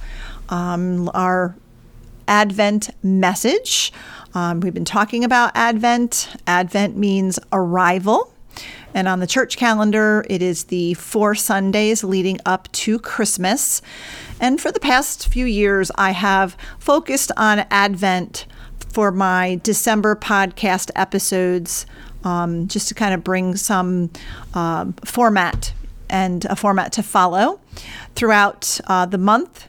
um, 0.49 1.11
our 1.13 1.55
Advent 2.31 2.91
message. 3.03 3.93
Um, 4.35 4.61
we've 4.61 4.73
been 4.73 4.85
talking 4.85 5.25
about 5.25 5.51
Advent. 5.57 6.29
Advent 6.47 6.97
means 6.97 7.41
arrival. 7.53 8.33
And 8.95 9.09
on 9.09 9.19
the 9.19 9.27
church 9.27 9.57
calendar, 9.57 10.25
it 10.31 10.41
is 10.41 10.65
the 10.65 10.95
four 10.95 11.35
Sundays 11.35 12.03
leading 12.05 12.39
up 12.47 12.71
to 12.73 13.01
Christmas. 13.01 13.83
And 14.41 14.61
for 14.61 14.71
the 14.71 14.81
past 14.81 15.29
few 15.29 15.45
years, 15.45 15.91
I 15.97 16.13
have 16.13 16.57
focused 16.79 17.33
on 17.37 17.67
Advent 17.71 18.47
for 18.93 19.11
my 19.11 19.61
December 19.65 20.15
podcast 20.15 20.91
episodes, 20.95 21.85
um, 22.23 22.69
just 22.69 22.89
to 22.89 22.95
kind 22.95 23.13
of 23.13 23.25
bring 23.25 23.57
some 23.57 24.11
uh, 24.55 24.87
format 25.05 25.73
and 26.09 26.45
a 26.45 26.57
format 26.57 26.93
to 26.93 27.03
follow 27.03 27.61
throughout 28.15 28.81
uh, 28.87 29.07
the 29.07 29.19
month 29.19 29.69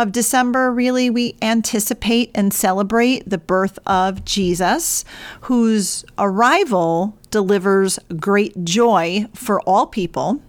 of 0.00 0.12
December, 0.12 0.72
really, 0.72 1.10
we 1.10 1.36
anticipate 1.42 2.30
and 2.34 2.52
celebrate 2.52 3.28
the 3.28 3.38
birth 3.38 3.78
of 3.86 4.24
Jesus, 4.24 5.04
whose 5.42 6.04
arrival 6.18 7.16
delivers 7.30 7.98
great 8.16 8.64
joy 8.64 9.26
for 9.34 9.60
all 9.62 9.86
people. 9.86 10.40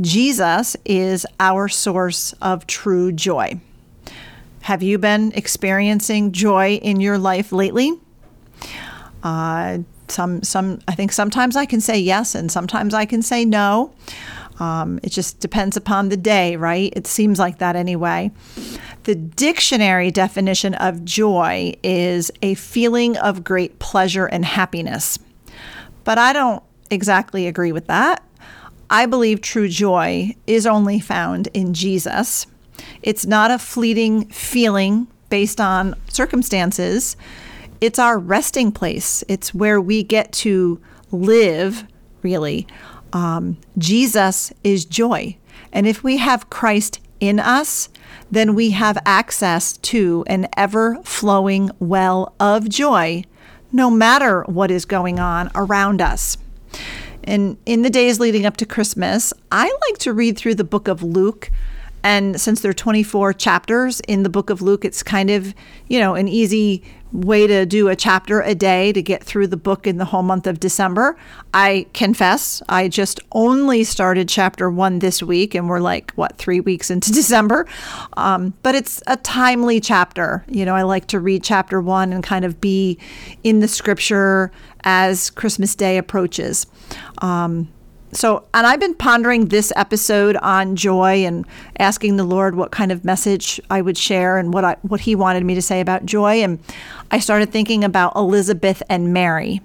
Jesus 0.00 0.76
is 0.84 1.26
our 1.38 1.68
source 1.68 2.32
of 2.42 2.66
true 2.66 3.12
joy. 3.12 3.60
Have 4.62 4.82
you 4.82 4.98
been 4.98 5.32
experiencing 5.32 6.32
joy 6.32 6.74
in 6.76 7.00
your 7.00 7.18
life 7.18 7.52
lately? 7.52 7.92
Uh, 9.22 9.78
some, 10.08 10.42
some, 10.42 10.80
I 10.88 10.94
think 10.94 11.12
sometimes 11.12 11.56
I 11.56 11.66
can 11.66 11.80
say 11.80 11.98
yes, 11.98 12.34
and 12.34 12.50
sometimes 12.50 12.94
I 12.94 13.06
can 13.06 13.22
say 13.22 13.44
no. 13.44 13.92
Um, 14.62 15.00
it 15.02 15.10
just 15.10 15.40
depends 15.40 15.76
upon 15.76 16.08
the 16.08 16.16
day, 16.16 16.54
right? 16.54 16.92
It 16.94 17.08
seems 17.08 17.40
like 17.40 17.58
that 17.58 17.74
anyway. 17.74 18.30
The 19.02 19.16
dictionary 19.16 20.12
definition 20.12 20.74
of 20.74 21.04
joy 21.04 21.74
is 21.82 22.30
a 22.42 22.54
feeling 22.54 23.16
of 23.16 23.42
great 23.42 23.80
pleasure 23.80 24.26
and 24.26 24.44
happiness. 24.44 25.18
But 26.04 26.18
I 26.18 26.32
don't 26.32 26.62
exactly 26.92 27.48
agree 27.48 27.72
with 27.72 27.88
that. 27.88 28.22
I 28.88 29.06
believe 29.06 29.40
true 29.40 29.68
joy 29.68 30.36
is 30.46 30.64
only 30.64 31.00
found 31.00 31.48
in 31.54 31.74
Jesus. 31.74 32.46
It's 33.02 33.26
not 33.26 33.50
a 33.50 33.58
fleeting 33.58 34.26
feeling 34.26 35.08
based 35.28 35.60
on 35.60 35.96
circumstances. 36.06 37.16
It's 37.80 37.98
our 37.98 38.16
resting 38.16 38.70
place. 38.70 39.24
It's 39.26 39.52
where 39.52 39.80
we 39.80 40.04
get 40.04 40.30
to 40.34 40.80
live, 41.10 41.84
really, 42.22 42.68
um, 43.12 43.58
Jesus 43.78 44.52
is 44.64 44.84
joy. 44.84 45.36
And 45.72 45.86
if 45.86 46.02
we 46.02 46.18
have 46.18 46.50
Christ 46.50 47.00
in 47.20 47.38
us, 47.38 47.88
then 48.30 48.54
we 48.54 48.70
have 48.70 48.98
access 49.06 49.76
to 49.78 50.24
an 50.26 50.48
ever 50.56 50.98
flowing 51.04 51.70
well 51.78 52.34
of 52.40 52.68
joy, 52.68 53.24
no 53.70 53.90
matter 53.90 54.42
what 54.44 54.70
is 54.70 54.84
going 54.84 55.18
on 55.18 55.50
around 55.54 56.00
us. 56.00 56.36
And 57.24 57.56
in 57.66 57.82
the 57.82 57.90
days 57.90 58.18
leading 58.18 58.46
up 58.46 58.56
to 58.58 58.66
Christmas, 58.66 59.32
I 59.50 59.64
like 59.88 59.98
to 59.98 60.12
read 60.12 60.36
through 60.36 60.56
the 60.56 60.64
book 60.64 60.88
of 60.88 61.02
Luke. 61.02 61.50
And 62.02 62.40
since 62.40 62.60
there 62.60 62.70
are 62.70 62.74
24 62.74 63.32
chapters 63.34 64.00
in 64.00 64.24
the 64.24 64.28
book 64.28 64.50
of 64.50 64.60
Luke, 64.60 64.84
it's 64.84 65.02
kind 65.02 65.30
of, 65.30 65.54
you 65.86 66.00
know, 66.00 66.14
an 66.14 66.26
easy 66.26 66.82
way 67.12 67.46
to 67.46 67.66
do 67.66 67.88
a 67.88 67.96
chapter 67.96 68.40
a 68.40 68.54
day 68.54 68.92
to 68.92 69.02
get 69.02 69.22
through 69.22 69.46
the 69.46 69.56
book 69.56 69.86
in 69.86 69.98
the 69.98 70.06
whole 70.06 70.22
month 70.22 70.46
of 70.46 70.58
December. 70.58 71.16
I 71.52 71.86
confess, 71.92 72.62
I 72.68 72.88
just 72.88 73.20
only 73.32 73.84
started 73.84 74.28
chapter 74.28 74.70
one 74.70 75.00
this 75.00 75.22
week, 75.22 75.54
and 75.54 75.68
we're 75.68 75.80
like, 75.80 76.12
what, 76.12 76.36
three 76.38 76.60
weeks 76.60 76.90
into 76.90 77.12
December? 77.12 77.66
Um, 78.16 78.54
but 78.62 78.74
it's 78.74 79.02
a 79.06 79.16
timely 79.18 79.80
chapter. 79.80 80.44
You 80.48 80.64
know, 80.64 80.74
I 80.74 80.82
like 80.82 81.06
to 81.08 81.20
read 81.20 81.44
chapter 81.44 81.80
one 81.80 82.12
and 82.12 82.24
kind 82.24 82.44
of 82.44 82.60
be 82.60 82.98
in 83.44 83.60
the 83.60 83.68
scripture 83.68 84.50
as 84.84 85.30
Christmas 85.30 85.74
Day 85.74 85.98
approaches. 85.98 86.66
Um, 87.18 87.68
so, 88.14 88.44
and 88.52 88.66
I've 88.66 88.80
been 88.80 88.94
pondering 88.94 89.46
this 89.46 89.72
episode 89.74 90.36
on 90.36 90.76
joy 90.76 91.24
and 91.24 91.46
asking 91.78 92.16
the 92.16 92.24
Lord 92.24 92.54
what 92.54 92.70
kind 92.70 92.92
of 92.92 93.06
message 93.06 93.58
I 93.70 93.80
would 93.80 93.96
share 93.96 94.36
and 94.36 94.52
what 94.52 94.64
I 94.64 94.76
what 94.82 95.00
He 95.00 95.14
wanted 95.14 95.44
me 95.44 95.54
to 95.54 95.62
say 95.62 95.80
about 95.80 96.04
joy. 96.04 96.42
And 96.42 96.58
I 97.10 97.18
started 97.18 97.50
thinking 97.50 97.82
about 97.82 98.14
Elizabeth 98.14 98.82
and 98.90 99.14
Mary. 99.14 99.62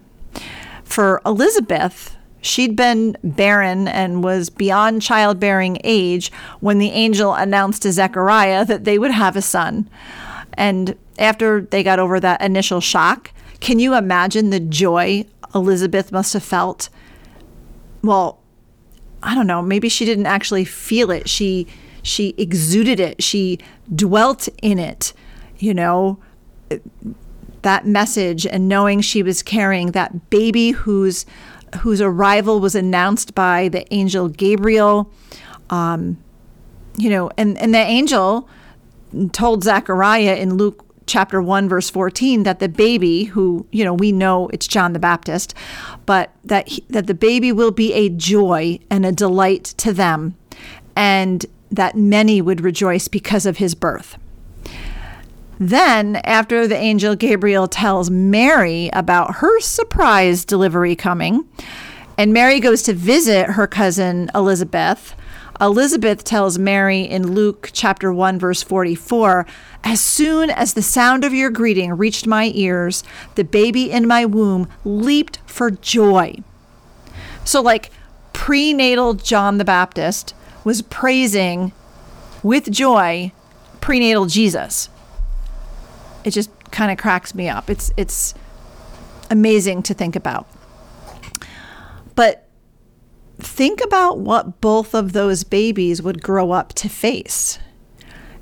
For 0.86 1.22
Elizabeth, 1.25 2.16
she'd 2.42 2.77
been 2.77 3.18
barren 3.22 3.89
and 3.89 4.24
was 4.24 4.50
beyond 4.50 5.01
childbearing 5.01 5.80
age 5.84 6.32
when 6.62 6.77
the 6.77 6.92
angel 6.92 7.34
announced 7.34 7.82
to 7.82 7.92
Zechariah 7.92 8.63
that 8.63 8.86
they 8.86 8.98
would 8.98 9.12
have 9.12 9.36
a 9.36 9.42
son. 9.42 9.89
And 10.54 10.96
after 11.20 11.62
they 11.62 11.84
got 11.84 12.00
over 12.00 12.20
that 12.22 12.42
initial 12.42 12.80
shock, 12.80 13.32
can 13.60 13.80
you 13.80 13.94
imagine 13.94 14.51
the 14.51 14.62
joy 14.62 15.25
Elizabeth 15.54 16.13
must 16.13 16.32
have 16.32 16.44
felt? 16.44 16.88
Well, 18.08 18.40
I 19.22 19.36
don't 19.36 19.48
know, 19.48 19.62
maybe 19.62 19.90
she 19.90 20.06
didn't 20.06 20.26
actually 20.26 20.66
feel 20.66 21.12
it. 21.12 21.30
She 21.30 21.68
she 22.02 22.34
exuded 22.38 23.00
it. 23.00 23.22
She 23.22 23.60
dwelt 23.94 24.48
in 24.62 24.80
it. 24.80 25.14
You 25.60 25.74
know, 25.74 26.20
that 27.64 27.86
message 27.86 28.46
and 28.46 28.68
knowing 28.68 29.02
she 29.02 29.24
was 29.24 29.44
carrying 29.44 29.92
that 29.92 30.30
baby 30.30 30.72
whose 30.72 31.26
whose 31.82 32.00
arrival 32.00 32.60
was 32.60 32.76
announced 32.76 33.36
by 33.36 33.68
the 33.68 33.92
angel 33.94 34.30
Gabriel. 34.30 35.12
Um, 35.70 36.18
you 36.98 37.10
know, 37.10 37.30
and 37.38 37.58
and 37.58 37.74
the 37.74 37.80
angel 37.80 38.48
told 39.32 39.64
Zechariah 39.64 40.36
in 40.36 40.56
Luke 40.56 40.86
chapter 41.08 41.42
1 41.42 41.68
verse 41.68 41.90
14 41.90 42.44
that 42.44 42.60
the 42.60 42.70
baby 42.70 43.24
who 43.24 43.66
you 43.72 43.84
know 43.84 43.94
we 43.94 44.12
know 44.12 44.50
it's 44.50 44.68
John 44.68 44.94
the 44.94 45.00
Baptist 45.00 45.54
but 46.06 46.32
that 46.44 46.68
he, 46.68 46.84
that 46.90 47.08
the 47.08 47.14
baby 47.14 47.52
will 47.52 47.72
be 47.72 47.94
a 47.94 48.10
joy 48.10 48.80
and 48.90 49.06
a 49.06 49.12
delight 49.12 49.64
to 49.78 49.94
them 49.94 50.36
and 50.96 51.46
that 51.72 51.96
many 51.96 52.42
would 52.42 52.62
rejoice 52.62 53.08
because 53.08 53.46
of 53.46 53.58
his 53.58 53.76
birth. 53.76 54.18
Then 55.60 56.18
after 56.18 56.68
the 56.68 56.78
angel 56.78 57.16
Gabriel 57.16 57.68
tells 57.68 58.10
Mary 58.10 58.90
about 58.94 59.36
her 59.36 59.60
surprise 59.60 60.46
delivery 60.46 60.96
coming 60.96 61.48
and 62.18 62.34
Mary 62.34 62.60
goes 62.60 62.82
to 62.84 62.94
visit 62.94 63.52
her 63.52 63.68
cousin 63.68 64.30
Elizabeth 64.34 65.16
Elizabeth 65.60 66.24
tells 66.24 66.60
Mary 66.60 67.02
in 67.02 67.34
Luke 67.34 67.72
chapter 67.74 68.14
1 68.14 68.38
verse 68.38 68.62
44, 68.62 69.46
"As 69.84 70.00
soon 70.00 70.50
as 70.50 70.74
the 70.74 70.82
sound 70.82 71.24
of 71.24 71.34
your 71.34 71.50
greeting 71.50 71.94
reached 71.94 72.28
my 72.28 72.52
ears, 72.54 73.04
the 73.36 73.44
baby 73.44 73.90
in 73.90 74.08
my 74.08 74.26
womb 74.26 74.68
leaped 74.86 75.40
for 75.46 75.72
joy." 75.72 76.36
So 77.44 77.62
like 77.62 77.90
prenatal 78.34 79.16
John 79.16 79.58
the 79.58 79.66
Baptist 79.66 80.34
was 80.64 80.82
praising 80.82 81.72
with 82.44 82.70
joy 82.72 83.32
prenatal 83.82 84.26
Jesus. 84.26 84.90
It 86.24 86.32
just 86.32 86.50
kind 86.72 86.92
of 86.92 86.98
cracks 86.98 87.34
me 87.34 87.50
up. 87.50 87.70
It's 87.70 87.92
it's 87.98 88.34
amazing 89.32 89.82
to 89.84 89.94
think 89.94 90.16
about. 90.16 90.46
Think 93.39 93.82
about 93.84 94.20
what 94.20 94.62
both 94.62 94.94
of 94.94 95.13
those 95.13 95.44
babies 95.44 96.01
would 96.01 96.24
grow 96.24 96.51
up 96.51 96.74
to 96.74 96.89
face 96.89 97.60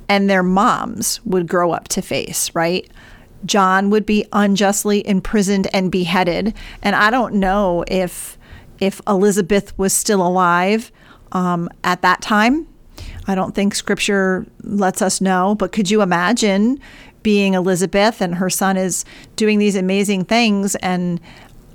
and 0.08 0.30
their 0.30 0.42
moms 0.42 1.20
would 1.24 1.48
grow 1.48 1.72
up 1.72 1.88
to 1.88 2.02
face, 2.02 2.54
right? 2.54 2.88
John 3.44 3.90
would 3.90 4.06
be 4.06 4.26
unjustly 4.32 5.06
imprisoned 5.06 5.68
and 5.72 5.90
beheaded, 5.90 6.54
and 6.82 6.96
I 6.96 7.10
don't 7.10 7.34
know 7.34 7.84
if 7.88 8.38
if 8.78 9.00
Elizabeth 9.06 9.76
was 9.78 9.92
still 9.92 10.26
alive 10.26 10.92
um, 11.32 11.68
at 11.82 12.02
that 12.02 12.20
time. 12.20 12.66
I 13.26 13.34
don't 13.34 13.54
think 13.54 13.74
Scripture 13.74 14.46
lets 14.62 15.02
us 15.02 15.20
know, 15.20 15.54
but 15.54 15.72
could 15.72 15.90
you 15.90 16.02
imagine 16.02 16.78
being 17.22 17.54
Elizabeth 17.54 18.20
and 18.20 18.36
her 18.36 18.50
son 18.50 18.76
is 18.76 19.04
doing 19.34 19.58
these 19.58 19.76
amazing 19.76 20.24
things 20.24 20.74
and 20.76 21.20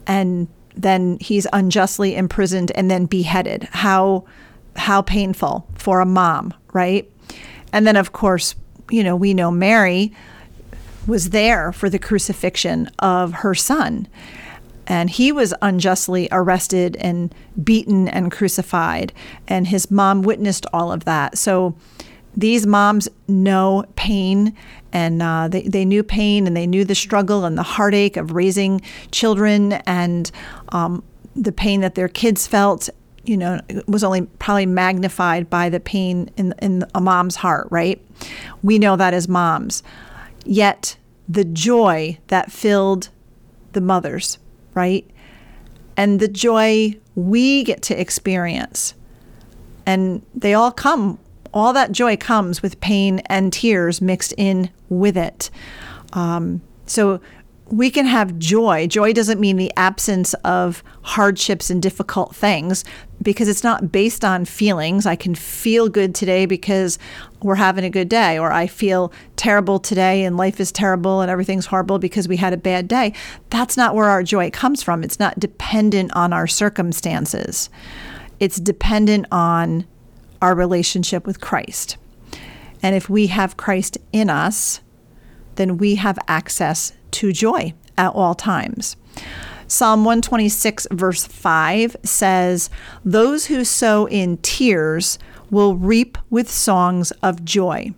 and 0.07 0.47
then 0.75 1.17
he's 1.19 1.47
unjustly 1.53 2.15
imprisoned 2.15 2.71
and 2.75 2.89
then 2.89 3.05
beheaded? 3.05 3.63
How 3.71 4.25
how 4.75 5.01
painful 5.01 5.67
for 5.75 5.99
a 5.99 6.05
mom, 6.05 6.53
right? 6.73 7.09
And 7.73 7.85
then 7.85 7.95
of 7.95 8.13
course, 8.13 8.55
you 8.89 9.03
know, 9.03 9.15
we 9.15 9.33
know 9.33 9.51
Mary 9.51 10.13
was 11.07 11.31
there 11.31 11.71
for 11.71 11.89
the 11.89 11.99
crucifixion 11.99 12.89
of 12.99 13.33
her 13.33 13.55
son. 13.55 14.07
And 14.87 15.09
he 15.09 15.31
was 15.31 15.53
unjustly 15.61 16.27
arrested 16.31 16.97
and 16.97 17.33
beaten 17.63 18.07
and 18.07 18.31
crucified. 18.31 19.13
And 19.47 19.67
his 19.67 19.89
mom 19.89 20.21
witnessed 20.21 20.65
all 20.73 20.91
of 20.91 21.05
that. 21.05 21.37
So 21.37 21.75
these 22.35 22.65
moms 22.65 23.09
know 23.27 23.83
pain 23.95 24.55
and 24.93 25.21
uh, 25.21 25.47
they, 25.47 25.63
they 25.63 25.85
knew 25.85 26.03
pain 26.03 26.47
and 26.47 26.55
they 26.55 26.67
knew 26.67 26.83
the 26.83 26.95
struggle 26.95 27.45
and 27.45 27.57
the 27.57 27.63
heartache 27.63 28.17
of 28.17 28.31
raising 28.31 28.81
children 29.11 29.73
and 29.73 30.31
um, 30.69 31.03
the 31.35 31.51
pain 31.51 31.81
that 31.81 31.95
their 31.95 32.07
kids 32.07 32.47
felt 32.47 32.89
you 33.23 33.37
know 33.37 33.59
was 33.87 34.03
only 34.03 34.23
probably 34.39 34.65
magnified 34.65 35.49
by 35.49 35.69
the 35.69 35.79
pain 35.79 36.29
in, 36.37 36.53
in 36.61 36.83
a 36.95 37.01
mom's 37.01 37.35
heart 37.35 37.67
right 37.69 38.03
we 38.63 38.79
know 38.79 38.95
that 38.95 39.13
as 39.13 39.27
moms 39.27 39.83
yet 40.43 40.97
the 41.31 41.45
joy 41.45 42.17
that 42.27 42.51
filled 42.51 43.09
the 43.71 43.81
mothers, 43.81 44.37
right? 44.73 45.09
And 45.95 46.19
the 46.19 46.27
joy 46.27 46.97
we 47.15 47.63
get 47.63 47.81
to 47.83 47.99
experience. 47.99 48.93
And 49.85 50.25
they 50.35 50.53
all 50.53 50.71
come, 50.71 51.19
all 51.53 51.73
that 51.73 51.91
joy 51.91 52.17
comes 52.17 52.61
with 52.61 52.79
pain 52.81 53.19
and 53.27 53.51
tears 53.51 54.01
mixed 54.01 54.33
in 54.37 54.69
with 54.89 55.17
it. 55.17 55.49
Um, 56.13 56.61
so 56.85 57.21
we 57.71 57.89
can 57.89 58.05
have 58.05 58.37
joy. 58.37 58.85
Joy 58.85 59.13
doesn't 59.13 59.39
mean 59.39 59.55
the 59.55 59.71
absence 59.77 60.33
of 60.43 60.83
hardships 61.03 61.69
and 61.69 61.81
difficult 61.81 62.35
things 62.35 62.83
because 63.21 63.47
it's 63.47 63.63
not 63.63 63.91
based 63.91 64.25
on 64.25 64.43
feelings. 64.43 65.05
I 65.05 65.15
can 65.15 65.35
feel 65.35 65.87
good 65.87 66.13
today 66.13 66.45
because 66.45 66.99
we're 67.41 67.55
having 67.55 67.85
a 67.85 67.89
good 67.89 68.09
day, 68.09 68.37
or 68.37 68.51
I 68.51 68.67
feel 68.67 69.13
terrible 69.37 69.79
today 69.79 70.25
and 70.25 70.35
life 70.35 70.59
is 70.59 70.71
terrible 70.71 71.21
and 71.21 71.31
everything's 71.31 71.67
horrible 71.67 71.97
because 71.97 72.27
we 72.27 72.37
had 72.37 72.51
a 72.51 72.57
bad 72.57 72.87
day. 72.87 73.13
That's 73.49 73.77
not 73.77 73.95
where 73.95 74.07
our 74.07 74.21
joy 74.21 74.51
comes 74.51 74.83
from. 74.83 75.03
It's 75.03 75.19
not 75.19 75.39
dependent 75.39 76.13
on 76.13 76.33
our 76.33 76.47
circumstances, 76.47 77.69
it's 78.39 78.59
dependent 78.59 79.27
on 79.31 79.85
our 80.41 80.55
relationship 80.55 81.25
with 81.25 81.41
Christ. 81.41 81.97
And 82.83 82.95
if 82.95 83.09
we 83.09 83.27
have 83.27 83.57
Christ 83.57 83.97
in 84.11 84.29
us, 84.29 84.81
then 85.55 85.77
we 85.77 85.95
have 85.95 86.17
access 86.27 86.93
to 87.11 87.31
joy 87.31 87.73
at 87.97 88.13
all 88.13 88.33
times. 88.33 88.95
Psalm 89.67 90.03
126, 90.03 90.87
verse 90.91 91.25
5 91.25 91.95
says, 92.03 92.69
Those 93.05 93.45
who 93.45 93.63
sow 93.63 94.05
in 94.07 94.37
tears 94.37 95.17
will 95.49 95.75
reap 95.75 96.17
with 96.29 96.51
songs 96.51 97.11
of 97.23 97.45
joy. 97.45 97.93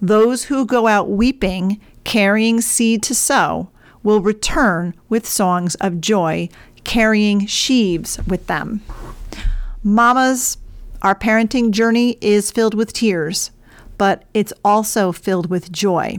Those 0.00 0.44
who 0.44 0.64
go 0.64 0.86
out 0.86 1.10
weeping, 1.10 1.80
carrying 2.04 2.60
seed 2.60 3.02
to 3.04 3.14
sow, 3.14 3.70
will 4.02 4.20
return 4.20 4.94
with 5.08 5.26
songs 5.26 5.74
of 5.76 6.00
joy, 6.00 6.48
carrying 6.84 7.46
sheaves 7.46 8.18
with 8.26 8.46
them. 8.46 8.82
Mamas, 9.82 10.58
our 11.04 11.14
parenting 11.14 11.70
journey 11.70 12.16
is 12.22 12.50
filled 12.50 12.72
with 12.72 12.94
tears, 12.94 13.50
but 13.98 14.24
it's 14.32 14.54
also 14.64 15.12
filled 15.12 15.50
with 15.50 15.70
joy. 15.70 16.18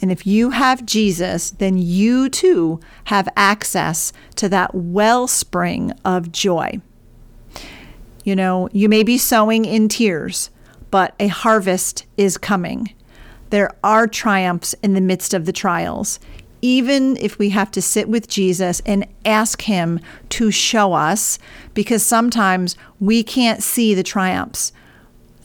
And 0.00 0.10
if 0.10 0.26
you 0.26 0.50
have 0.50 0.86
Jesus, 0.86 1.50
then 1.50 1.76
you 1.76 2.30
too 2.30 2.80
have 3.04 3.28
access 3.36 4.12
to 4.36 4.48
that 4.48 4.74
wellspring 4.74 5.92
of 6.06 6.32
joy. 6.32 6.80
You 8.24 8.34
know, 8.34 8.70
you 8.72 8.88
may 8.88 9.02
be 9.02 9.18
sowing 9.18 9.66
in 9.66 9.88
tears, 9.88 10.48
but 10.90 11.14
a 11.20 11.28
harvest 11.28 12.06
is 12.16 12.38
coming. 12.38 12.94
There 13.50 13.76
are 13.84 14.06
triumphs 14.06 14.74
in 14.82 14.94
the 14.94 15.02
midst 15.02 15.34
of 15.34 15.44
the 15.44 15.52
trials, 15.52 16.18
even 16.62 17.16
if 17.18 17.38
we 17.38 17.50
have 17.50 17.70
to 17.72 17.82
sit 17.82 18.08
with 18.08 18.28
Jesus 18.28 18.80
and 18.86 19.06
ask 19.24 19.62
Him 19.62 20.00
to 20.30 20.50
show 20.50 20.92
us, 20.92 21.38
because 21.74 22.02
sometimes 22.02 22.76
we 23.00 23.22
can't 23.22 23.62
see 23.62 23.94
the 23.94 24.02
triumphs 24.02 24.72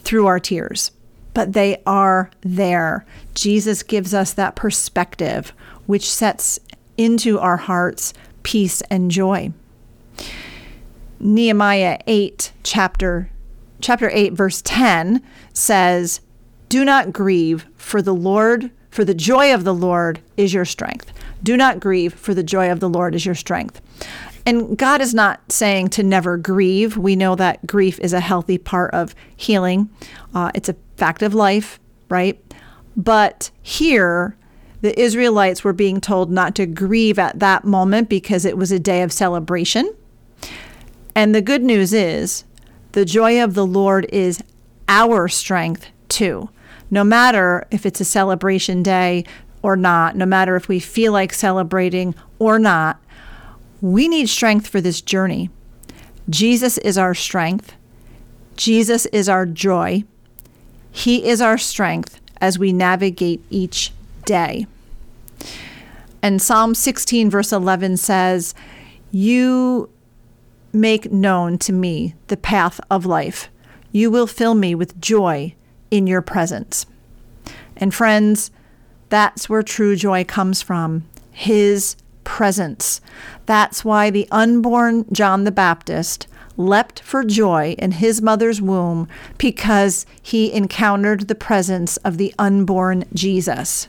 through 0.04 0.28
our 0.28 0.39
tears 0.39 0.91
but 1.34 1.54
they 1.54 1.82
are 1.86 2.30
there. 2.41 3.06
Jesus 3.34 3.84
gives 3.84 4.13
us 4.13 4.34
that 4.34 4.56
perspective, 4.56 5.54
which 5.86 6.10
sets 6.10 6.60
into 6.97 7.39
our 7.39 7.58
hearts 7.58 8.13
peace 8.43 8.82
and 8.89 9.10
joy. 9.10 9.52
Nehemiah 11.19 11.99
8 12.06 12.52
chapter 12.63 13.30
chapter 13.82 14.10
8 14.13 14.34
verse 14.34 14.62
10 14.62 15.21
says, 15.54 16.21
"Do 16.69 16.86
not 16.86 17.12
grieve, 17.12 17.65
for 17.76 18.02
the 18.02 18.13
Lord, 18.13 18.71
for 18.93 19.03
the 19.03 19.13
joy 19.13 19.53
of 19.53 19.63
the 19.63 19.73
Lord 19.73 20.21
is 20.38 20.53
your 20.53 20.65
strength. 20.65 21.12
Do 21.41 21.58
not 21.58 21.79
grieve, 21.79 22.13
for 22.13 22.34
the 22.34 22.43
joy 22.43 22.71
of 22.71 22.79
the 22.79 22.89
Lord 22.89 23.15
is 23.15 23.25
your 23.25 23.36
strength." 23.36 23.82
And 24.45 24.77
God 24.77 25.01
is 25.01 25.13
not 25.13 25.39
saying 25.51 25.89
to 25.89 26.03
never 26.03 26.38
grieve. 26.38 26.97
We 26.97 27.15
know 27.15 27.36
that 27.36 27.65
grief 27.65 27.99
is 27.99 28.13
a 28.13 28.19
healthy 28.19 28.58
part 28.58 28.93
of 28.93 29.15
healing. 29.36 29.89
Uh, 30.36 30.51
it's 30.53 30.69
a 30.69 30.75
fact 30.97 31.23
of 31.23 31.34
life, 31.34 31.79
right? 32.10 32.39
But 32.95 33.51
here, 33.62 34.36
the 34.82 34.99
Israelites 34.99 35.63
were 35.63 35.73
being 35.73 36.01
told 36.01 36.29
not 36.29 36.56
to 36.56 36.65
grieve 36.65 37.17
at 37.17 37.39
that 37.39 37.63
moment 37.63 38.10
because 38.10 38.43
it 38.43 38.58
was 38.58 38.71
a 38.71 38.79
day 38.79 39.01
of 39.01 39.13
celebration. 39.13 39.93
And 41.15 41.34
the 41.34 41.41
good 41.41 41.63
news 41.63 41.93
is 41.93 42.43
the 42.91 43.06
joy 43.06 43.41
of 43.41 43.53
the 43.53 43.65
Lord 43.65 44.06
is 44.12 44.43
our 44.89 45.27
strength 45.29 45.88
too. 46.10 46.49
No 46.93 47.03
matter 47.03 47.65
if 47.71 47.88
it's 47.88 48.01
a 48.01 48.06
celebration 48.06 48.84
day 48.84 49.25
or 49.63 49.75
not, 49.75 50.15
no 50.15 50.27
matter 50.27 50.56
if 50.56 50.67
we 50.67 50.79
feel 50.79 51.12
like 51.12 51.34
celebrating 51.34 52.13
or 52.38 52.60
not, 52.60 53.01
we 53.82 54.08
need 54.08 54.29
strength 54.29 54.67
for 54.67 54.79
this 54.79 55.01
journey. 55.01 55.49
Jesus 56.29 56.77
is 56.77 56.95
our 56.95 57.15
strength. 57.15 57.73
Jesus 58.58 59.08
is 59.08 59.27
our 59.27 59.47
joy. 59.47 60.03
He 60.91 61.27
is 61.27 61.41
our 61.41 61.58
strength 61.58 62.21
as 62.39 62.60
we 62.60 62.71
navigate 62.71 63.43
each 63.49 63.91
day. 64.25 64.67
And 66.21 66.39
Psalm 66.39 66.75
16, 66.75 67.27
verse 67.27 67.51
11 67.51 67.97
says, 67.97 68.53
You 69.10 69.89
make 70.71 71.12
known 71.12 71.58
to 71.58 71.73
me 71.73 72.13
the 72.27 72.38
path 72.38 72.79
of 72.91 73.08
life. 73.08 73.49
You 73.91 74.12
will 74.12 74.27
fill 74.27 74.53
me 74.53 74.75
with 74.75 75.01
joy 75.01 75.56
in 75.93 76.08
your 76.08 76.23
presence. 76.23 76.88
And 77.77 77.93
friends, 77.93 78.49
that's 79.10 79.47
where 79.47 79.62
true 79.62 79.95
joy 79.95 80.23
comes 80.23 80.60
from 80.63 81.08
His 81.32 81.95
presence. 82.23 82.99
That's 83.45 83.86
why 83.86 84.10
the 84.10 84.27
unborn 84.32 85.06
John 85.13 85.43
the 85.43 85.51
Baptist 85.51 86.25
leapt 86.58 86.99
for 87.01 87.23
joy 87.23 87.75
in 87.77 87.91
his 87.91 88.21
mother's 88.21 88.62
womb 88.62 89.08
because 89.38 90.06
he 90.21 90.51
encountered 90.51 91.27
the 91.27 91.36
presence 91.36 91.97
of 91.97 92.17
the 92.17 92.34
unborn 92.39 93.06
Jesus. 93.13 93.88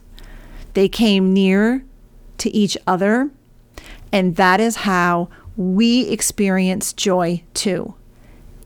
They 0.74 0.88
came 0.88 1.32
near 1.32 1.84
to 2.38 2.54
each 2.54 2.76
other, 2.86 3.30
and 4.12 4.36
that 4.36 4.60
is 4.60 4.76
how 4.76 5.30
we 5.56 6.08
experience 6.08 6.92
joy 6.92 7.42
too, 7.54 7.94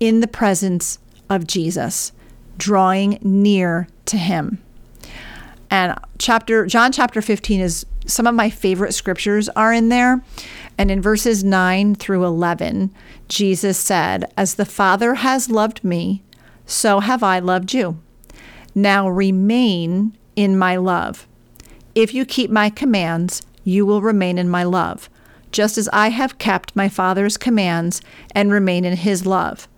in 0.00 0.20
the 0.20 0.28
presence 0.28 0.98
of 1.30 1.46
Jesus, 1.46 2.12
drawing 2.58 3.18
near 3.22 3.88
to 4.06 4.18
him. 4.18 4.58
And 5.70 5.98
chapter 6.18 6.66
John 6.66 6.92
chapter 6.92 7.22
15 7.22 7.60
is 7.60 7.86
some 8.06 8.26
of 8.26 8.34
my 8.34 8.50
favorite 8.50 8.94
scriptures 8.94 9.48
are 9.50 9.72
in 9.72 9.88
there. 9.88 10.22
And 10.78 10.90
in 10.90 11.02
verses 11.02 11.44
9 11.44 11.96
through 11.96 12.24
11, 12.24 12.90
Jesus 13.28 13.78
said, 13.78 14.32
As 14.36 14.54
the 14.54 14.64
Father 14.64 15.14
has 15.16 15.50
loved 15.50 15.84
me, 15.84 16.22
so 16.66 17.00
have 17.00 17.22
I 17.22 17.38
loved 17.38 17.74
you. 17.74 18.00
Now 18.74 19.08
remain 19.08 20.16
in 20.36 20.56
my 20.56 20.76
love. 20.76 21.26
If 21.94 22.14
you 22.14 22.24
keep 22.24 22.50
my 22.50 22.70
commands, 22.70 23.42
you 23.64 23.84
will 23.84 24.00
remain 24.00 24.38
in 24.38 24.48
my 24.48 24.62
love, 24.62 25.10
just 25.50 25.76
as 25.76 25.88
I 25.92 26.08
have 26.08 26.38
kept 26.38 26.76
my 26.76 26.88
Father's 26.88 27.36
commands 27.36 28.00
and 28.34 28.52
remain 28.52 28.84
in 28.84 28.96
his 28.96 29.26
love. 29.26 29.68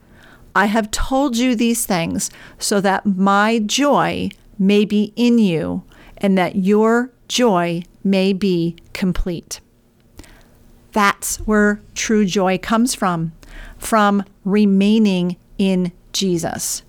I 0.55 0.67
have 0.67 0.91
told 0.91 1.37
you 1.37 1.55
these 1.55 1.87
things 1.87 2.31
so 2.59 2.81
that 2.81 3.07
my 3.07 3.59
joy 3.61 4.31
may 4.59 4.85
be 4.85 5.13
in 5.17 5.39
you 5.39 5.83
and 6.19 6.37
that 6.37 6.57
your 6.57 7.11
joy 7.29 7.83
may 8.05 8.33
be 8.33 8.77
complete. 8.93 9.61
That's 10.93 11.37
where 11.39 11.81
true 11.95 12.27
joy 12.27 12.59
comes 12.59 12.95
from, 12.95 13.33
from 13.79 14.25
remaining 14.45 15.37
in 15.57 15.93
Jesus. 16.13 16.83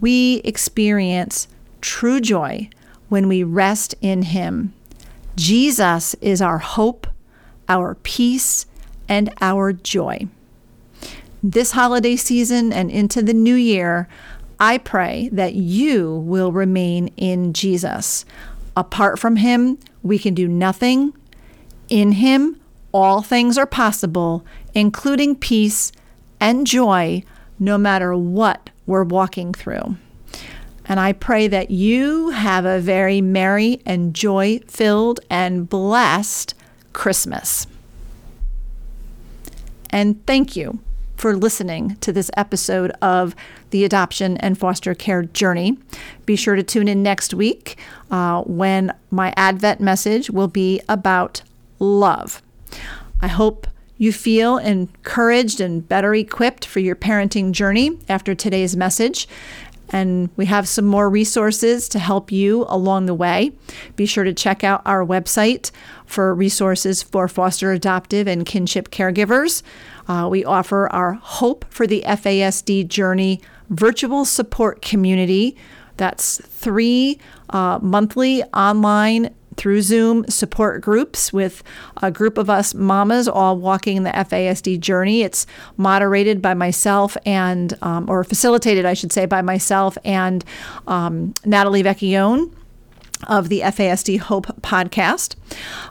We 0.00 0.36
experience 0.44 1.48
true 1.80 2.20
joy 2.20 2.70
when 3.08 3.28
we 3.28 3.42
rest 3.42 3.94
in 4.00 4.22
Him. 4.22 4.72
Jesus 5.36 6.14
is 6.20 6.40
our 6.40 6.58
hope, 6.58 7.06
our 7.68 7.96
peace, 7.96 8.66
and 9.08 9.32
our 9.40 9.72
joy. 9.72 10.28
This 11.44 11.72
holiday 11.72 12.14
season 12.14 12.72
and 12.72 12.88
into 12.88 13.20
the 13.20 13.34
new 13.34 13.56
year, 13.56 14.06
I 14.60 14.78
pray 14.78 15.28
that 15.32 15.54
you 15.54 16.18
will 16.18 16.52
remain 16.52 17.08
in 17.16 17.52
Jesus. 17.52 18.24
Apart 18.76 19.18
from 19.18 19.34
Him, 19.34 19.76
we 20.04 20.20
can 20.20 20.34
do 20.34 20.46
nothing. 20.46 21.12
In 21.88 22.12
Him, 22.12 22.60
all 22.92 23.22
things 23.22 23.58
are 23.58 23.66
possible, 23.66 24.46
including 24.72 25.34
peace 25.34 25.90
and 26.38 26.64
joy, 26.64 27.24
no 27.58 27.76
matter 27.76 28.14
what 28.14 28.70
we're 28.86 29.02
walking 29.02 29.52
through. 29.52 29.96
And 30.84 31.00
I 31.00 31.12
pray 31.12 31.48
that 31.48 31.72
you 31.72 32.30
have 32.30 32.64
a 32.64 32.78
very 32.78 33.20
merry 33.20 33.82
and 33.84 34.14
joy 34.14 34.60
filled 34.68 35.18
and 35.28 35.68
blessed 35.68 36.54
Christmas. 36.92 37.66
And 39.90 40.24
thank 40.24 40.54
you 40.54 40.78
for 41.22 41.36
listening 41.36 41.94
to 42.00 42.12
this 42.12 42.32
episode 42.36 42.90
of 43.00 43.36
the 43.70 43.84
Adoption 43.84 44.36
and 44.38 44.58
Foster 44.58 44.92
Care 44.92 45.22
Journey. 45.22 45.78
Be 46.26 46.34
sure 46.34 46.56
to 46.56 46.64
tune 46.64 46.88
in 46.88 47.00
next 47.04 47.32
week 47.32 47.78
uh, 48.10 48.42
when 48.42 48.92
my 49.12 49.32
Advent 49.36 49.80
message 49.80 50.30
will 50.30 50.48
be 50.48 50.80
about 50.88 51.42
love. 51.78 52.42
I 53.20 53.28
hope 53.28 53.68
you 53.98 54.12
feel 54.12 54.58
encouraged 54.58 55.60
and 55.60 55.88
better 55.88 56.12
equipped 56.12 56.64
for 56.66 56.80
your 56.80 56.96
parenting 56.96 57.52
journey 57.52 57.96
after 58.08 58.34
today's 58.34 58.76
message. 58.76 59.28
And 59.90 60.28
we 60.36 60.46
have 60.46 60.66
some 60.66 60.86
more 60.86 61.08
resources 61.08 61.88
to 61.90 62.00
help 62.00 62.32
you 62.32 62.64
along 62.68 63.06
the 63.06 63.14
way. 63.14 63.52
Be 63.94 64.06
sure 64.06 64.24
to 64.24 64.32
check 64.32 64.64
out 64.64 64.82
our 64.84 65.06
website 65.06 65.70
for 66.04 66.34
resources 66.34 67.00
for 67.00 67.28
foster 67.28 67.70
adoptive 67.70 68.26
and 68.26 68.44
kinship 68.44 68.90
caregivers. 68.90 69.62
Uh, 70.08 70.28
we 70.30 70.44
offer 70.44 70.88
our 70.88 71.14
Hope 71.14 71.64
for 71.70 71.86
the 71.86 72.02
FASD 72.06 72.88
Journey 72.88 73.40
virtual 73.70 74.24
support 74.24 74.82
community. 74.82 75.56
That's 75.96 76.38
three 76.46 77.18
uh, 77.50 77.78
monthly 77.82 78.42
online 78.44 79.34
through 79.56 79.82
Zoom 79.82 80.26
support 80.28 80.80
groups 80.80 81.32
with 81.32 81.62
a 82.02 82.10
group 82.10 82.38
of 82.38 82.48
us 82.48 82.74
mamas 82.74 83.28
all 83.28 83.58
walking 83.58 84.02
the 84.02 84.10
FASD 84.10 84.80
journey. 84.80 85.22
It's 85.22 85.46
moderated 85.76 86.40
by 86.40 86.54
myself 86.54 87.16
and, 87.26 87.76
um, 87.82 88.08
or 88.08 88.24
facilitated, 88.24 88.86
I 88.86 88.94
should 88.94 89.12
say, 89.12 89.26
by 89.26 89.42
myself 89.42 89.98
and 90.04 90.44
um, 90.86 91.34
Natalie 91.44 91.82
Vecchione 91.82 92.50
of 93.28 93.48
the 93.48 93.60
FASD 93.60 94.18
Hope 94.18 94.46
podcast. 94.62 95.36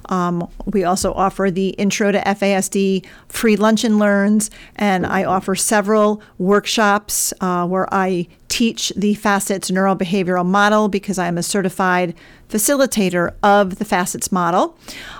Um, 0.09 0.49
we 0.65 0.83
also 0.83 1.13
offer 1.13 1.49
the 1.51 1.69
Intro 1.69 2.11
to 2.11 2.19
FASD 2.19 3.05
free 3.27 3.55
lunch 3.55 3.83
and 3.83 3.99
learns, 3.99 4.49
and 4.75 5.05
I 5.05 5.23
offer 5.23 5.55
several 5.55 6.21
workshops 6.37 7.33
uh, 7.41 7.67
where 7.67 7.91
I 7.93 8.27
teach 8.51 8.93
the 8.97 9.15
FASCETS 9.15 9.71
neurobehavioral 9.71 10.45
model 10.45 10.89
because 10.89 11.17
I'm 11.17 11.37
a 11.37 11.43
certified 11.43 12.13
facilitator 12.49 13.33
of 13.41 13.77
the 13.77 13.85
FASCETS 13.85 14.29
model. 14.29 14.77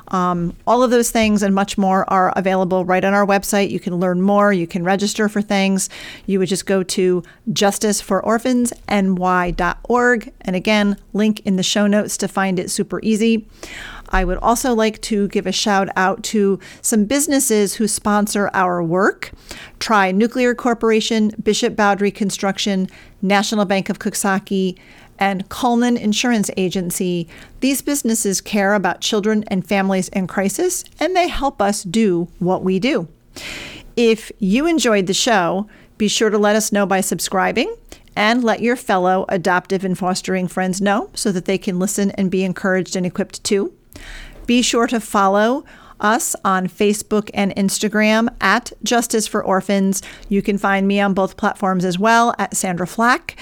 Um, 0.10 0.58
all 0.68 0.84
of 0.84 0.92
those 0.92 1.12
things 1.12 1.42
and 1.42 1.56
much 1.56 1.78
more 1.78 2.04
are 2.12 2.34
available 2.36 2.84
right 2.84 3.06
on 3.06 3.14
our 3.14 3.26
website. 3.26 3.70
You 3.70 3.80
can 3.80 3.96
learn 3.96 4.22
more, 4.22 4.52
you 4.52 4.68
can 4.68 4.84
register 4.84 5.30
for 5.30 5.42
things. 5.42 5.90
You 6.26 6.40
would 6.40 6.50
just 6.50 6.66
go 6.66 6.84
to 6.84 7.24
justicefororphans.ny.org. 7.50 10.34
And 10.42 10.56
again, 10.58 10.98
link 11.14 11.40
in 11.46 11.56
the 11.56 11.64
show 11.64 11.88
notes 11.88 12.18
to 12.18 12.28
find 12.28 12.60
it 12.60 12.70
super 12.70 13.00
easy. 13.02 13.48
I 14.12 14.26
would 14.26 14.38
also 14.38 14.74
like 14.74 15.02
to 15.04 15.28
give 15.30 15.48
a 15.48 15.52
shout 15.52 15.90
out 15.96 16.24
to 16.26 16.60
some 16.82 17.06
businesses 17.06 17.76
who 17.76 17.88
sponsor 17.88 18.50
our 18.54 18.84
work 18.84 19.32
Tri 19.80 20.12
Nuclear 20.12 20.54
Corporation, 20.54 21.32
Bishop 21.42 21.76
Boudry 21.76 22.14
Construction, 22.14 22.88
National 23.22 23.66
Bank 23.66 23.90
of 23.90 24.00
Coxsackie, 24.00 24.78
and 25.18 25.48
Cullinan 25.50 25.98
Insurance 25.98 26.50
Agency. 26.58 27.28
These 27.60 27.82
businesses 27.82 28.42
care 28.42 28.74
about 28.74 29.02
children 29.02 29.44
and 29.48 29.66
families 29.66 30.10
in 30.10 30.28
crisis, 30.28 30.84
and 31.00 31.16
they 31.16 31.28
help 31.28 31.62
us 31.62 31.84
do 31.84 32.28
what 32.40 32.64
we 32.64 32.80
do. 32.80 33.08
If 33.96 34.32
you 34.40 34.66
enjoyed 34.66 35.08
the 35.08 35.14
show, 35.14 35.68
be 35.98 36.08
sure 36.08 36.30
to 36.30 36.38
let 36.38 36.56
us 36.56 36.72
know 36.72 36.86
by 36.86 37.02
subscribing 37.02 37.76
and 38.16 38.44
let 38.44 38.62
your 38.62 38.76
fellow 38.76 39.26
adoptive 39.30 39.86
and 39.86 39.98
fostering 39.98 40.48
friends 40.48 40.82
know 40.82 41.10
so 41.14 41.32
that 41.32 41.46
they 41.46 41.58
can 41.58 41.80
listen 41.80 42.12
and 42.12 42.32
be 42.32 42.44
encouraged 42.44 42.96
and 42.96 43.06
equipped 43.06 43.44
too. 43.44 43.74
Be 44.46 44.62
sure 44.62 44.88
to 44.88 45.00
follow 45.00 45.66
us 46.00 46.36
on 46.44 46.68
Facebook 46.68 47.30
and 47.34 47.56
Instagram 47.56 48.28
at 48.42 48.72
Justice 48.84 49.28
for 49.28 49.44
Orphans. 49.44 50.02
You 50.30 50.42
can 50.42 50.58
find 50.58 50.88
me 50.88 51.00
on 51.00 51.14
both 51.14 51.38
platforms 51.38 51.86
as 51.86 52.00
well 52.00 52.34
at 52.38 52.58
Sandra 52.58 52.88
Flack. 52.88 53.38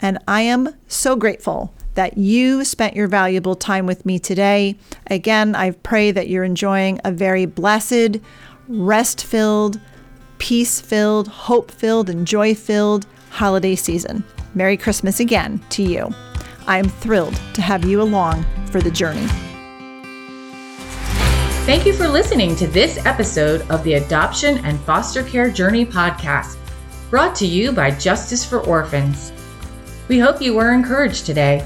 And 0.00 0.18
I 0.28 0.42
am 0.42 0.68
so 0.88 1.16
grateful 1.16 1.72
that 1.94 2.18
you 2.18 2.64
spent 2.64 2.96
your 2.96 3.08
valuable 3.08 3.54
time 3.54 3.86
with 3.86 4.06
me 4.06 4.18
today. 4.18 4.76
Again, 5.08 5.54
I 5.54 5.72
pray 5.72 6.10
that 6.10 6.28
you're 6.28 6.44
enjoying 6.44 7.00
a 7.04 7.12
very 7.12 7.46
blessed, 7.46 8.18
rest 8.68 9.24
filled, 9.24 9.80
peace 10.38 10.80
filled, 10.80 11.28
hope 11.28 11.70
filled, 11.70 12.10
and 12.10 12.26
joy 12.26 12.54
filled 12.54 13.06
holiday 13.30 13.74
season. 13.74 14.24
Merry 14.54 14.76
Christmas 14.76 15.20
again 15.20 15.62
to 15.70 15.82
you. 15.82 16.10
I 16.66 16.78
am 16.78 16.88
thrilled 16.88 17.40
to 17.54 17.62
have 17.62 17.84
you 17.84 18.02
along 18.02 18.44
for 18.70 18.80
the 18.80 18.90
journey. 18.90 19.26
Thank 21.64 21.86
you 21.86 21.92
for 21.92 22.08
listening 22.08 22.56
to 22.56 22.66
this 22.66 23.06
episode 23.06 23.62
of 23.70 23.84
the 23.84 23.94
Adoption 23.94 24.58
and 24.64 24.80
Foster 24.80 25.22
Care 25.22 25.48
Journey 25.48 25.86
podcast, 25.86 26.56
brought 27.08 27.36
to 27.36 27.46
you 27.46 27.70
by 27.70 27.92
Justice 27.92 28.44
for 28.44 28.66
Orphans. 28.66 29.32
We 30.08 30.18
hope 30.18 30.42
you 30.42 30.54
were 30.54 30.72
encouraged 30.72 31.24
today. 31.24 31.64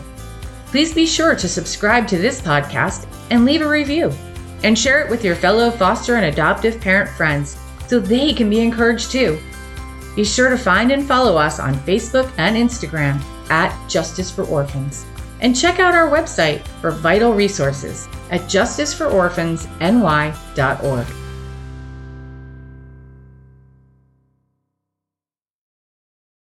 Please 0.67 0.93
be 0.93 1.07
sure 1.07 1.35
to 1.35 1.49
subscribe 1.49 2.07
to 2.09 2.19
this 2.19 2.43
podcast 2.43 3.07
and 3.31 3.47
leave 3.47 3.63
a 3.63 3.69
review, 3.69 4.13
and 4.65 4.79
share 4.79 5.03
it 5.03 5.11
with 5.11 5.25
your 5.25 5.35
fellow 5.35 5.71
foster 5.71 6.17
and 6.17 6.27
adoptive 6.27 6.79
parent 6.79 7.09
friends 7.09 7.57
so 7.87 7.99
they 7.99 8.35
can 8.35 8.51
be 8.51 8.61
encouraged 8.61 9.11
too. 9.11 9.39
Be 10.15 10.25
sure 10.25 10.51
to 10.51 10.59
find 10.59 10.93
and 10.93 11.09
follow 11.09 11.39
us 11.39 11.59
on 11.59 11.75
Facebook 11.75 12.31
and 12.37 12.55
Instagram 12.55 13.19
at 13.49 13.75
Justice 13.89 14.31
for 14.31 14.45
Orphans. 14.45 15.07
And 15.41 15.57
check 15.57 15.79
out 15.79 15.95
our 15.95 16.11
website 16.11 16.67
for 16.81 16.91
vital 16.91 17.33
resources 17.33 18.09
at 18.31 18.43
justicefororphansny.org. 18.43 21.26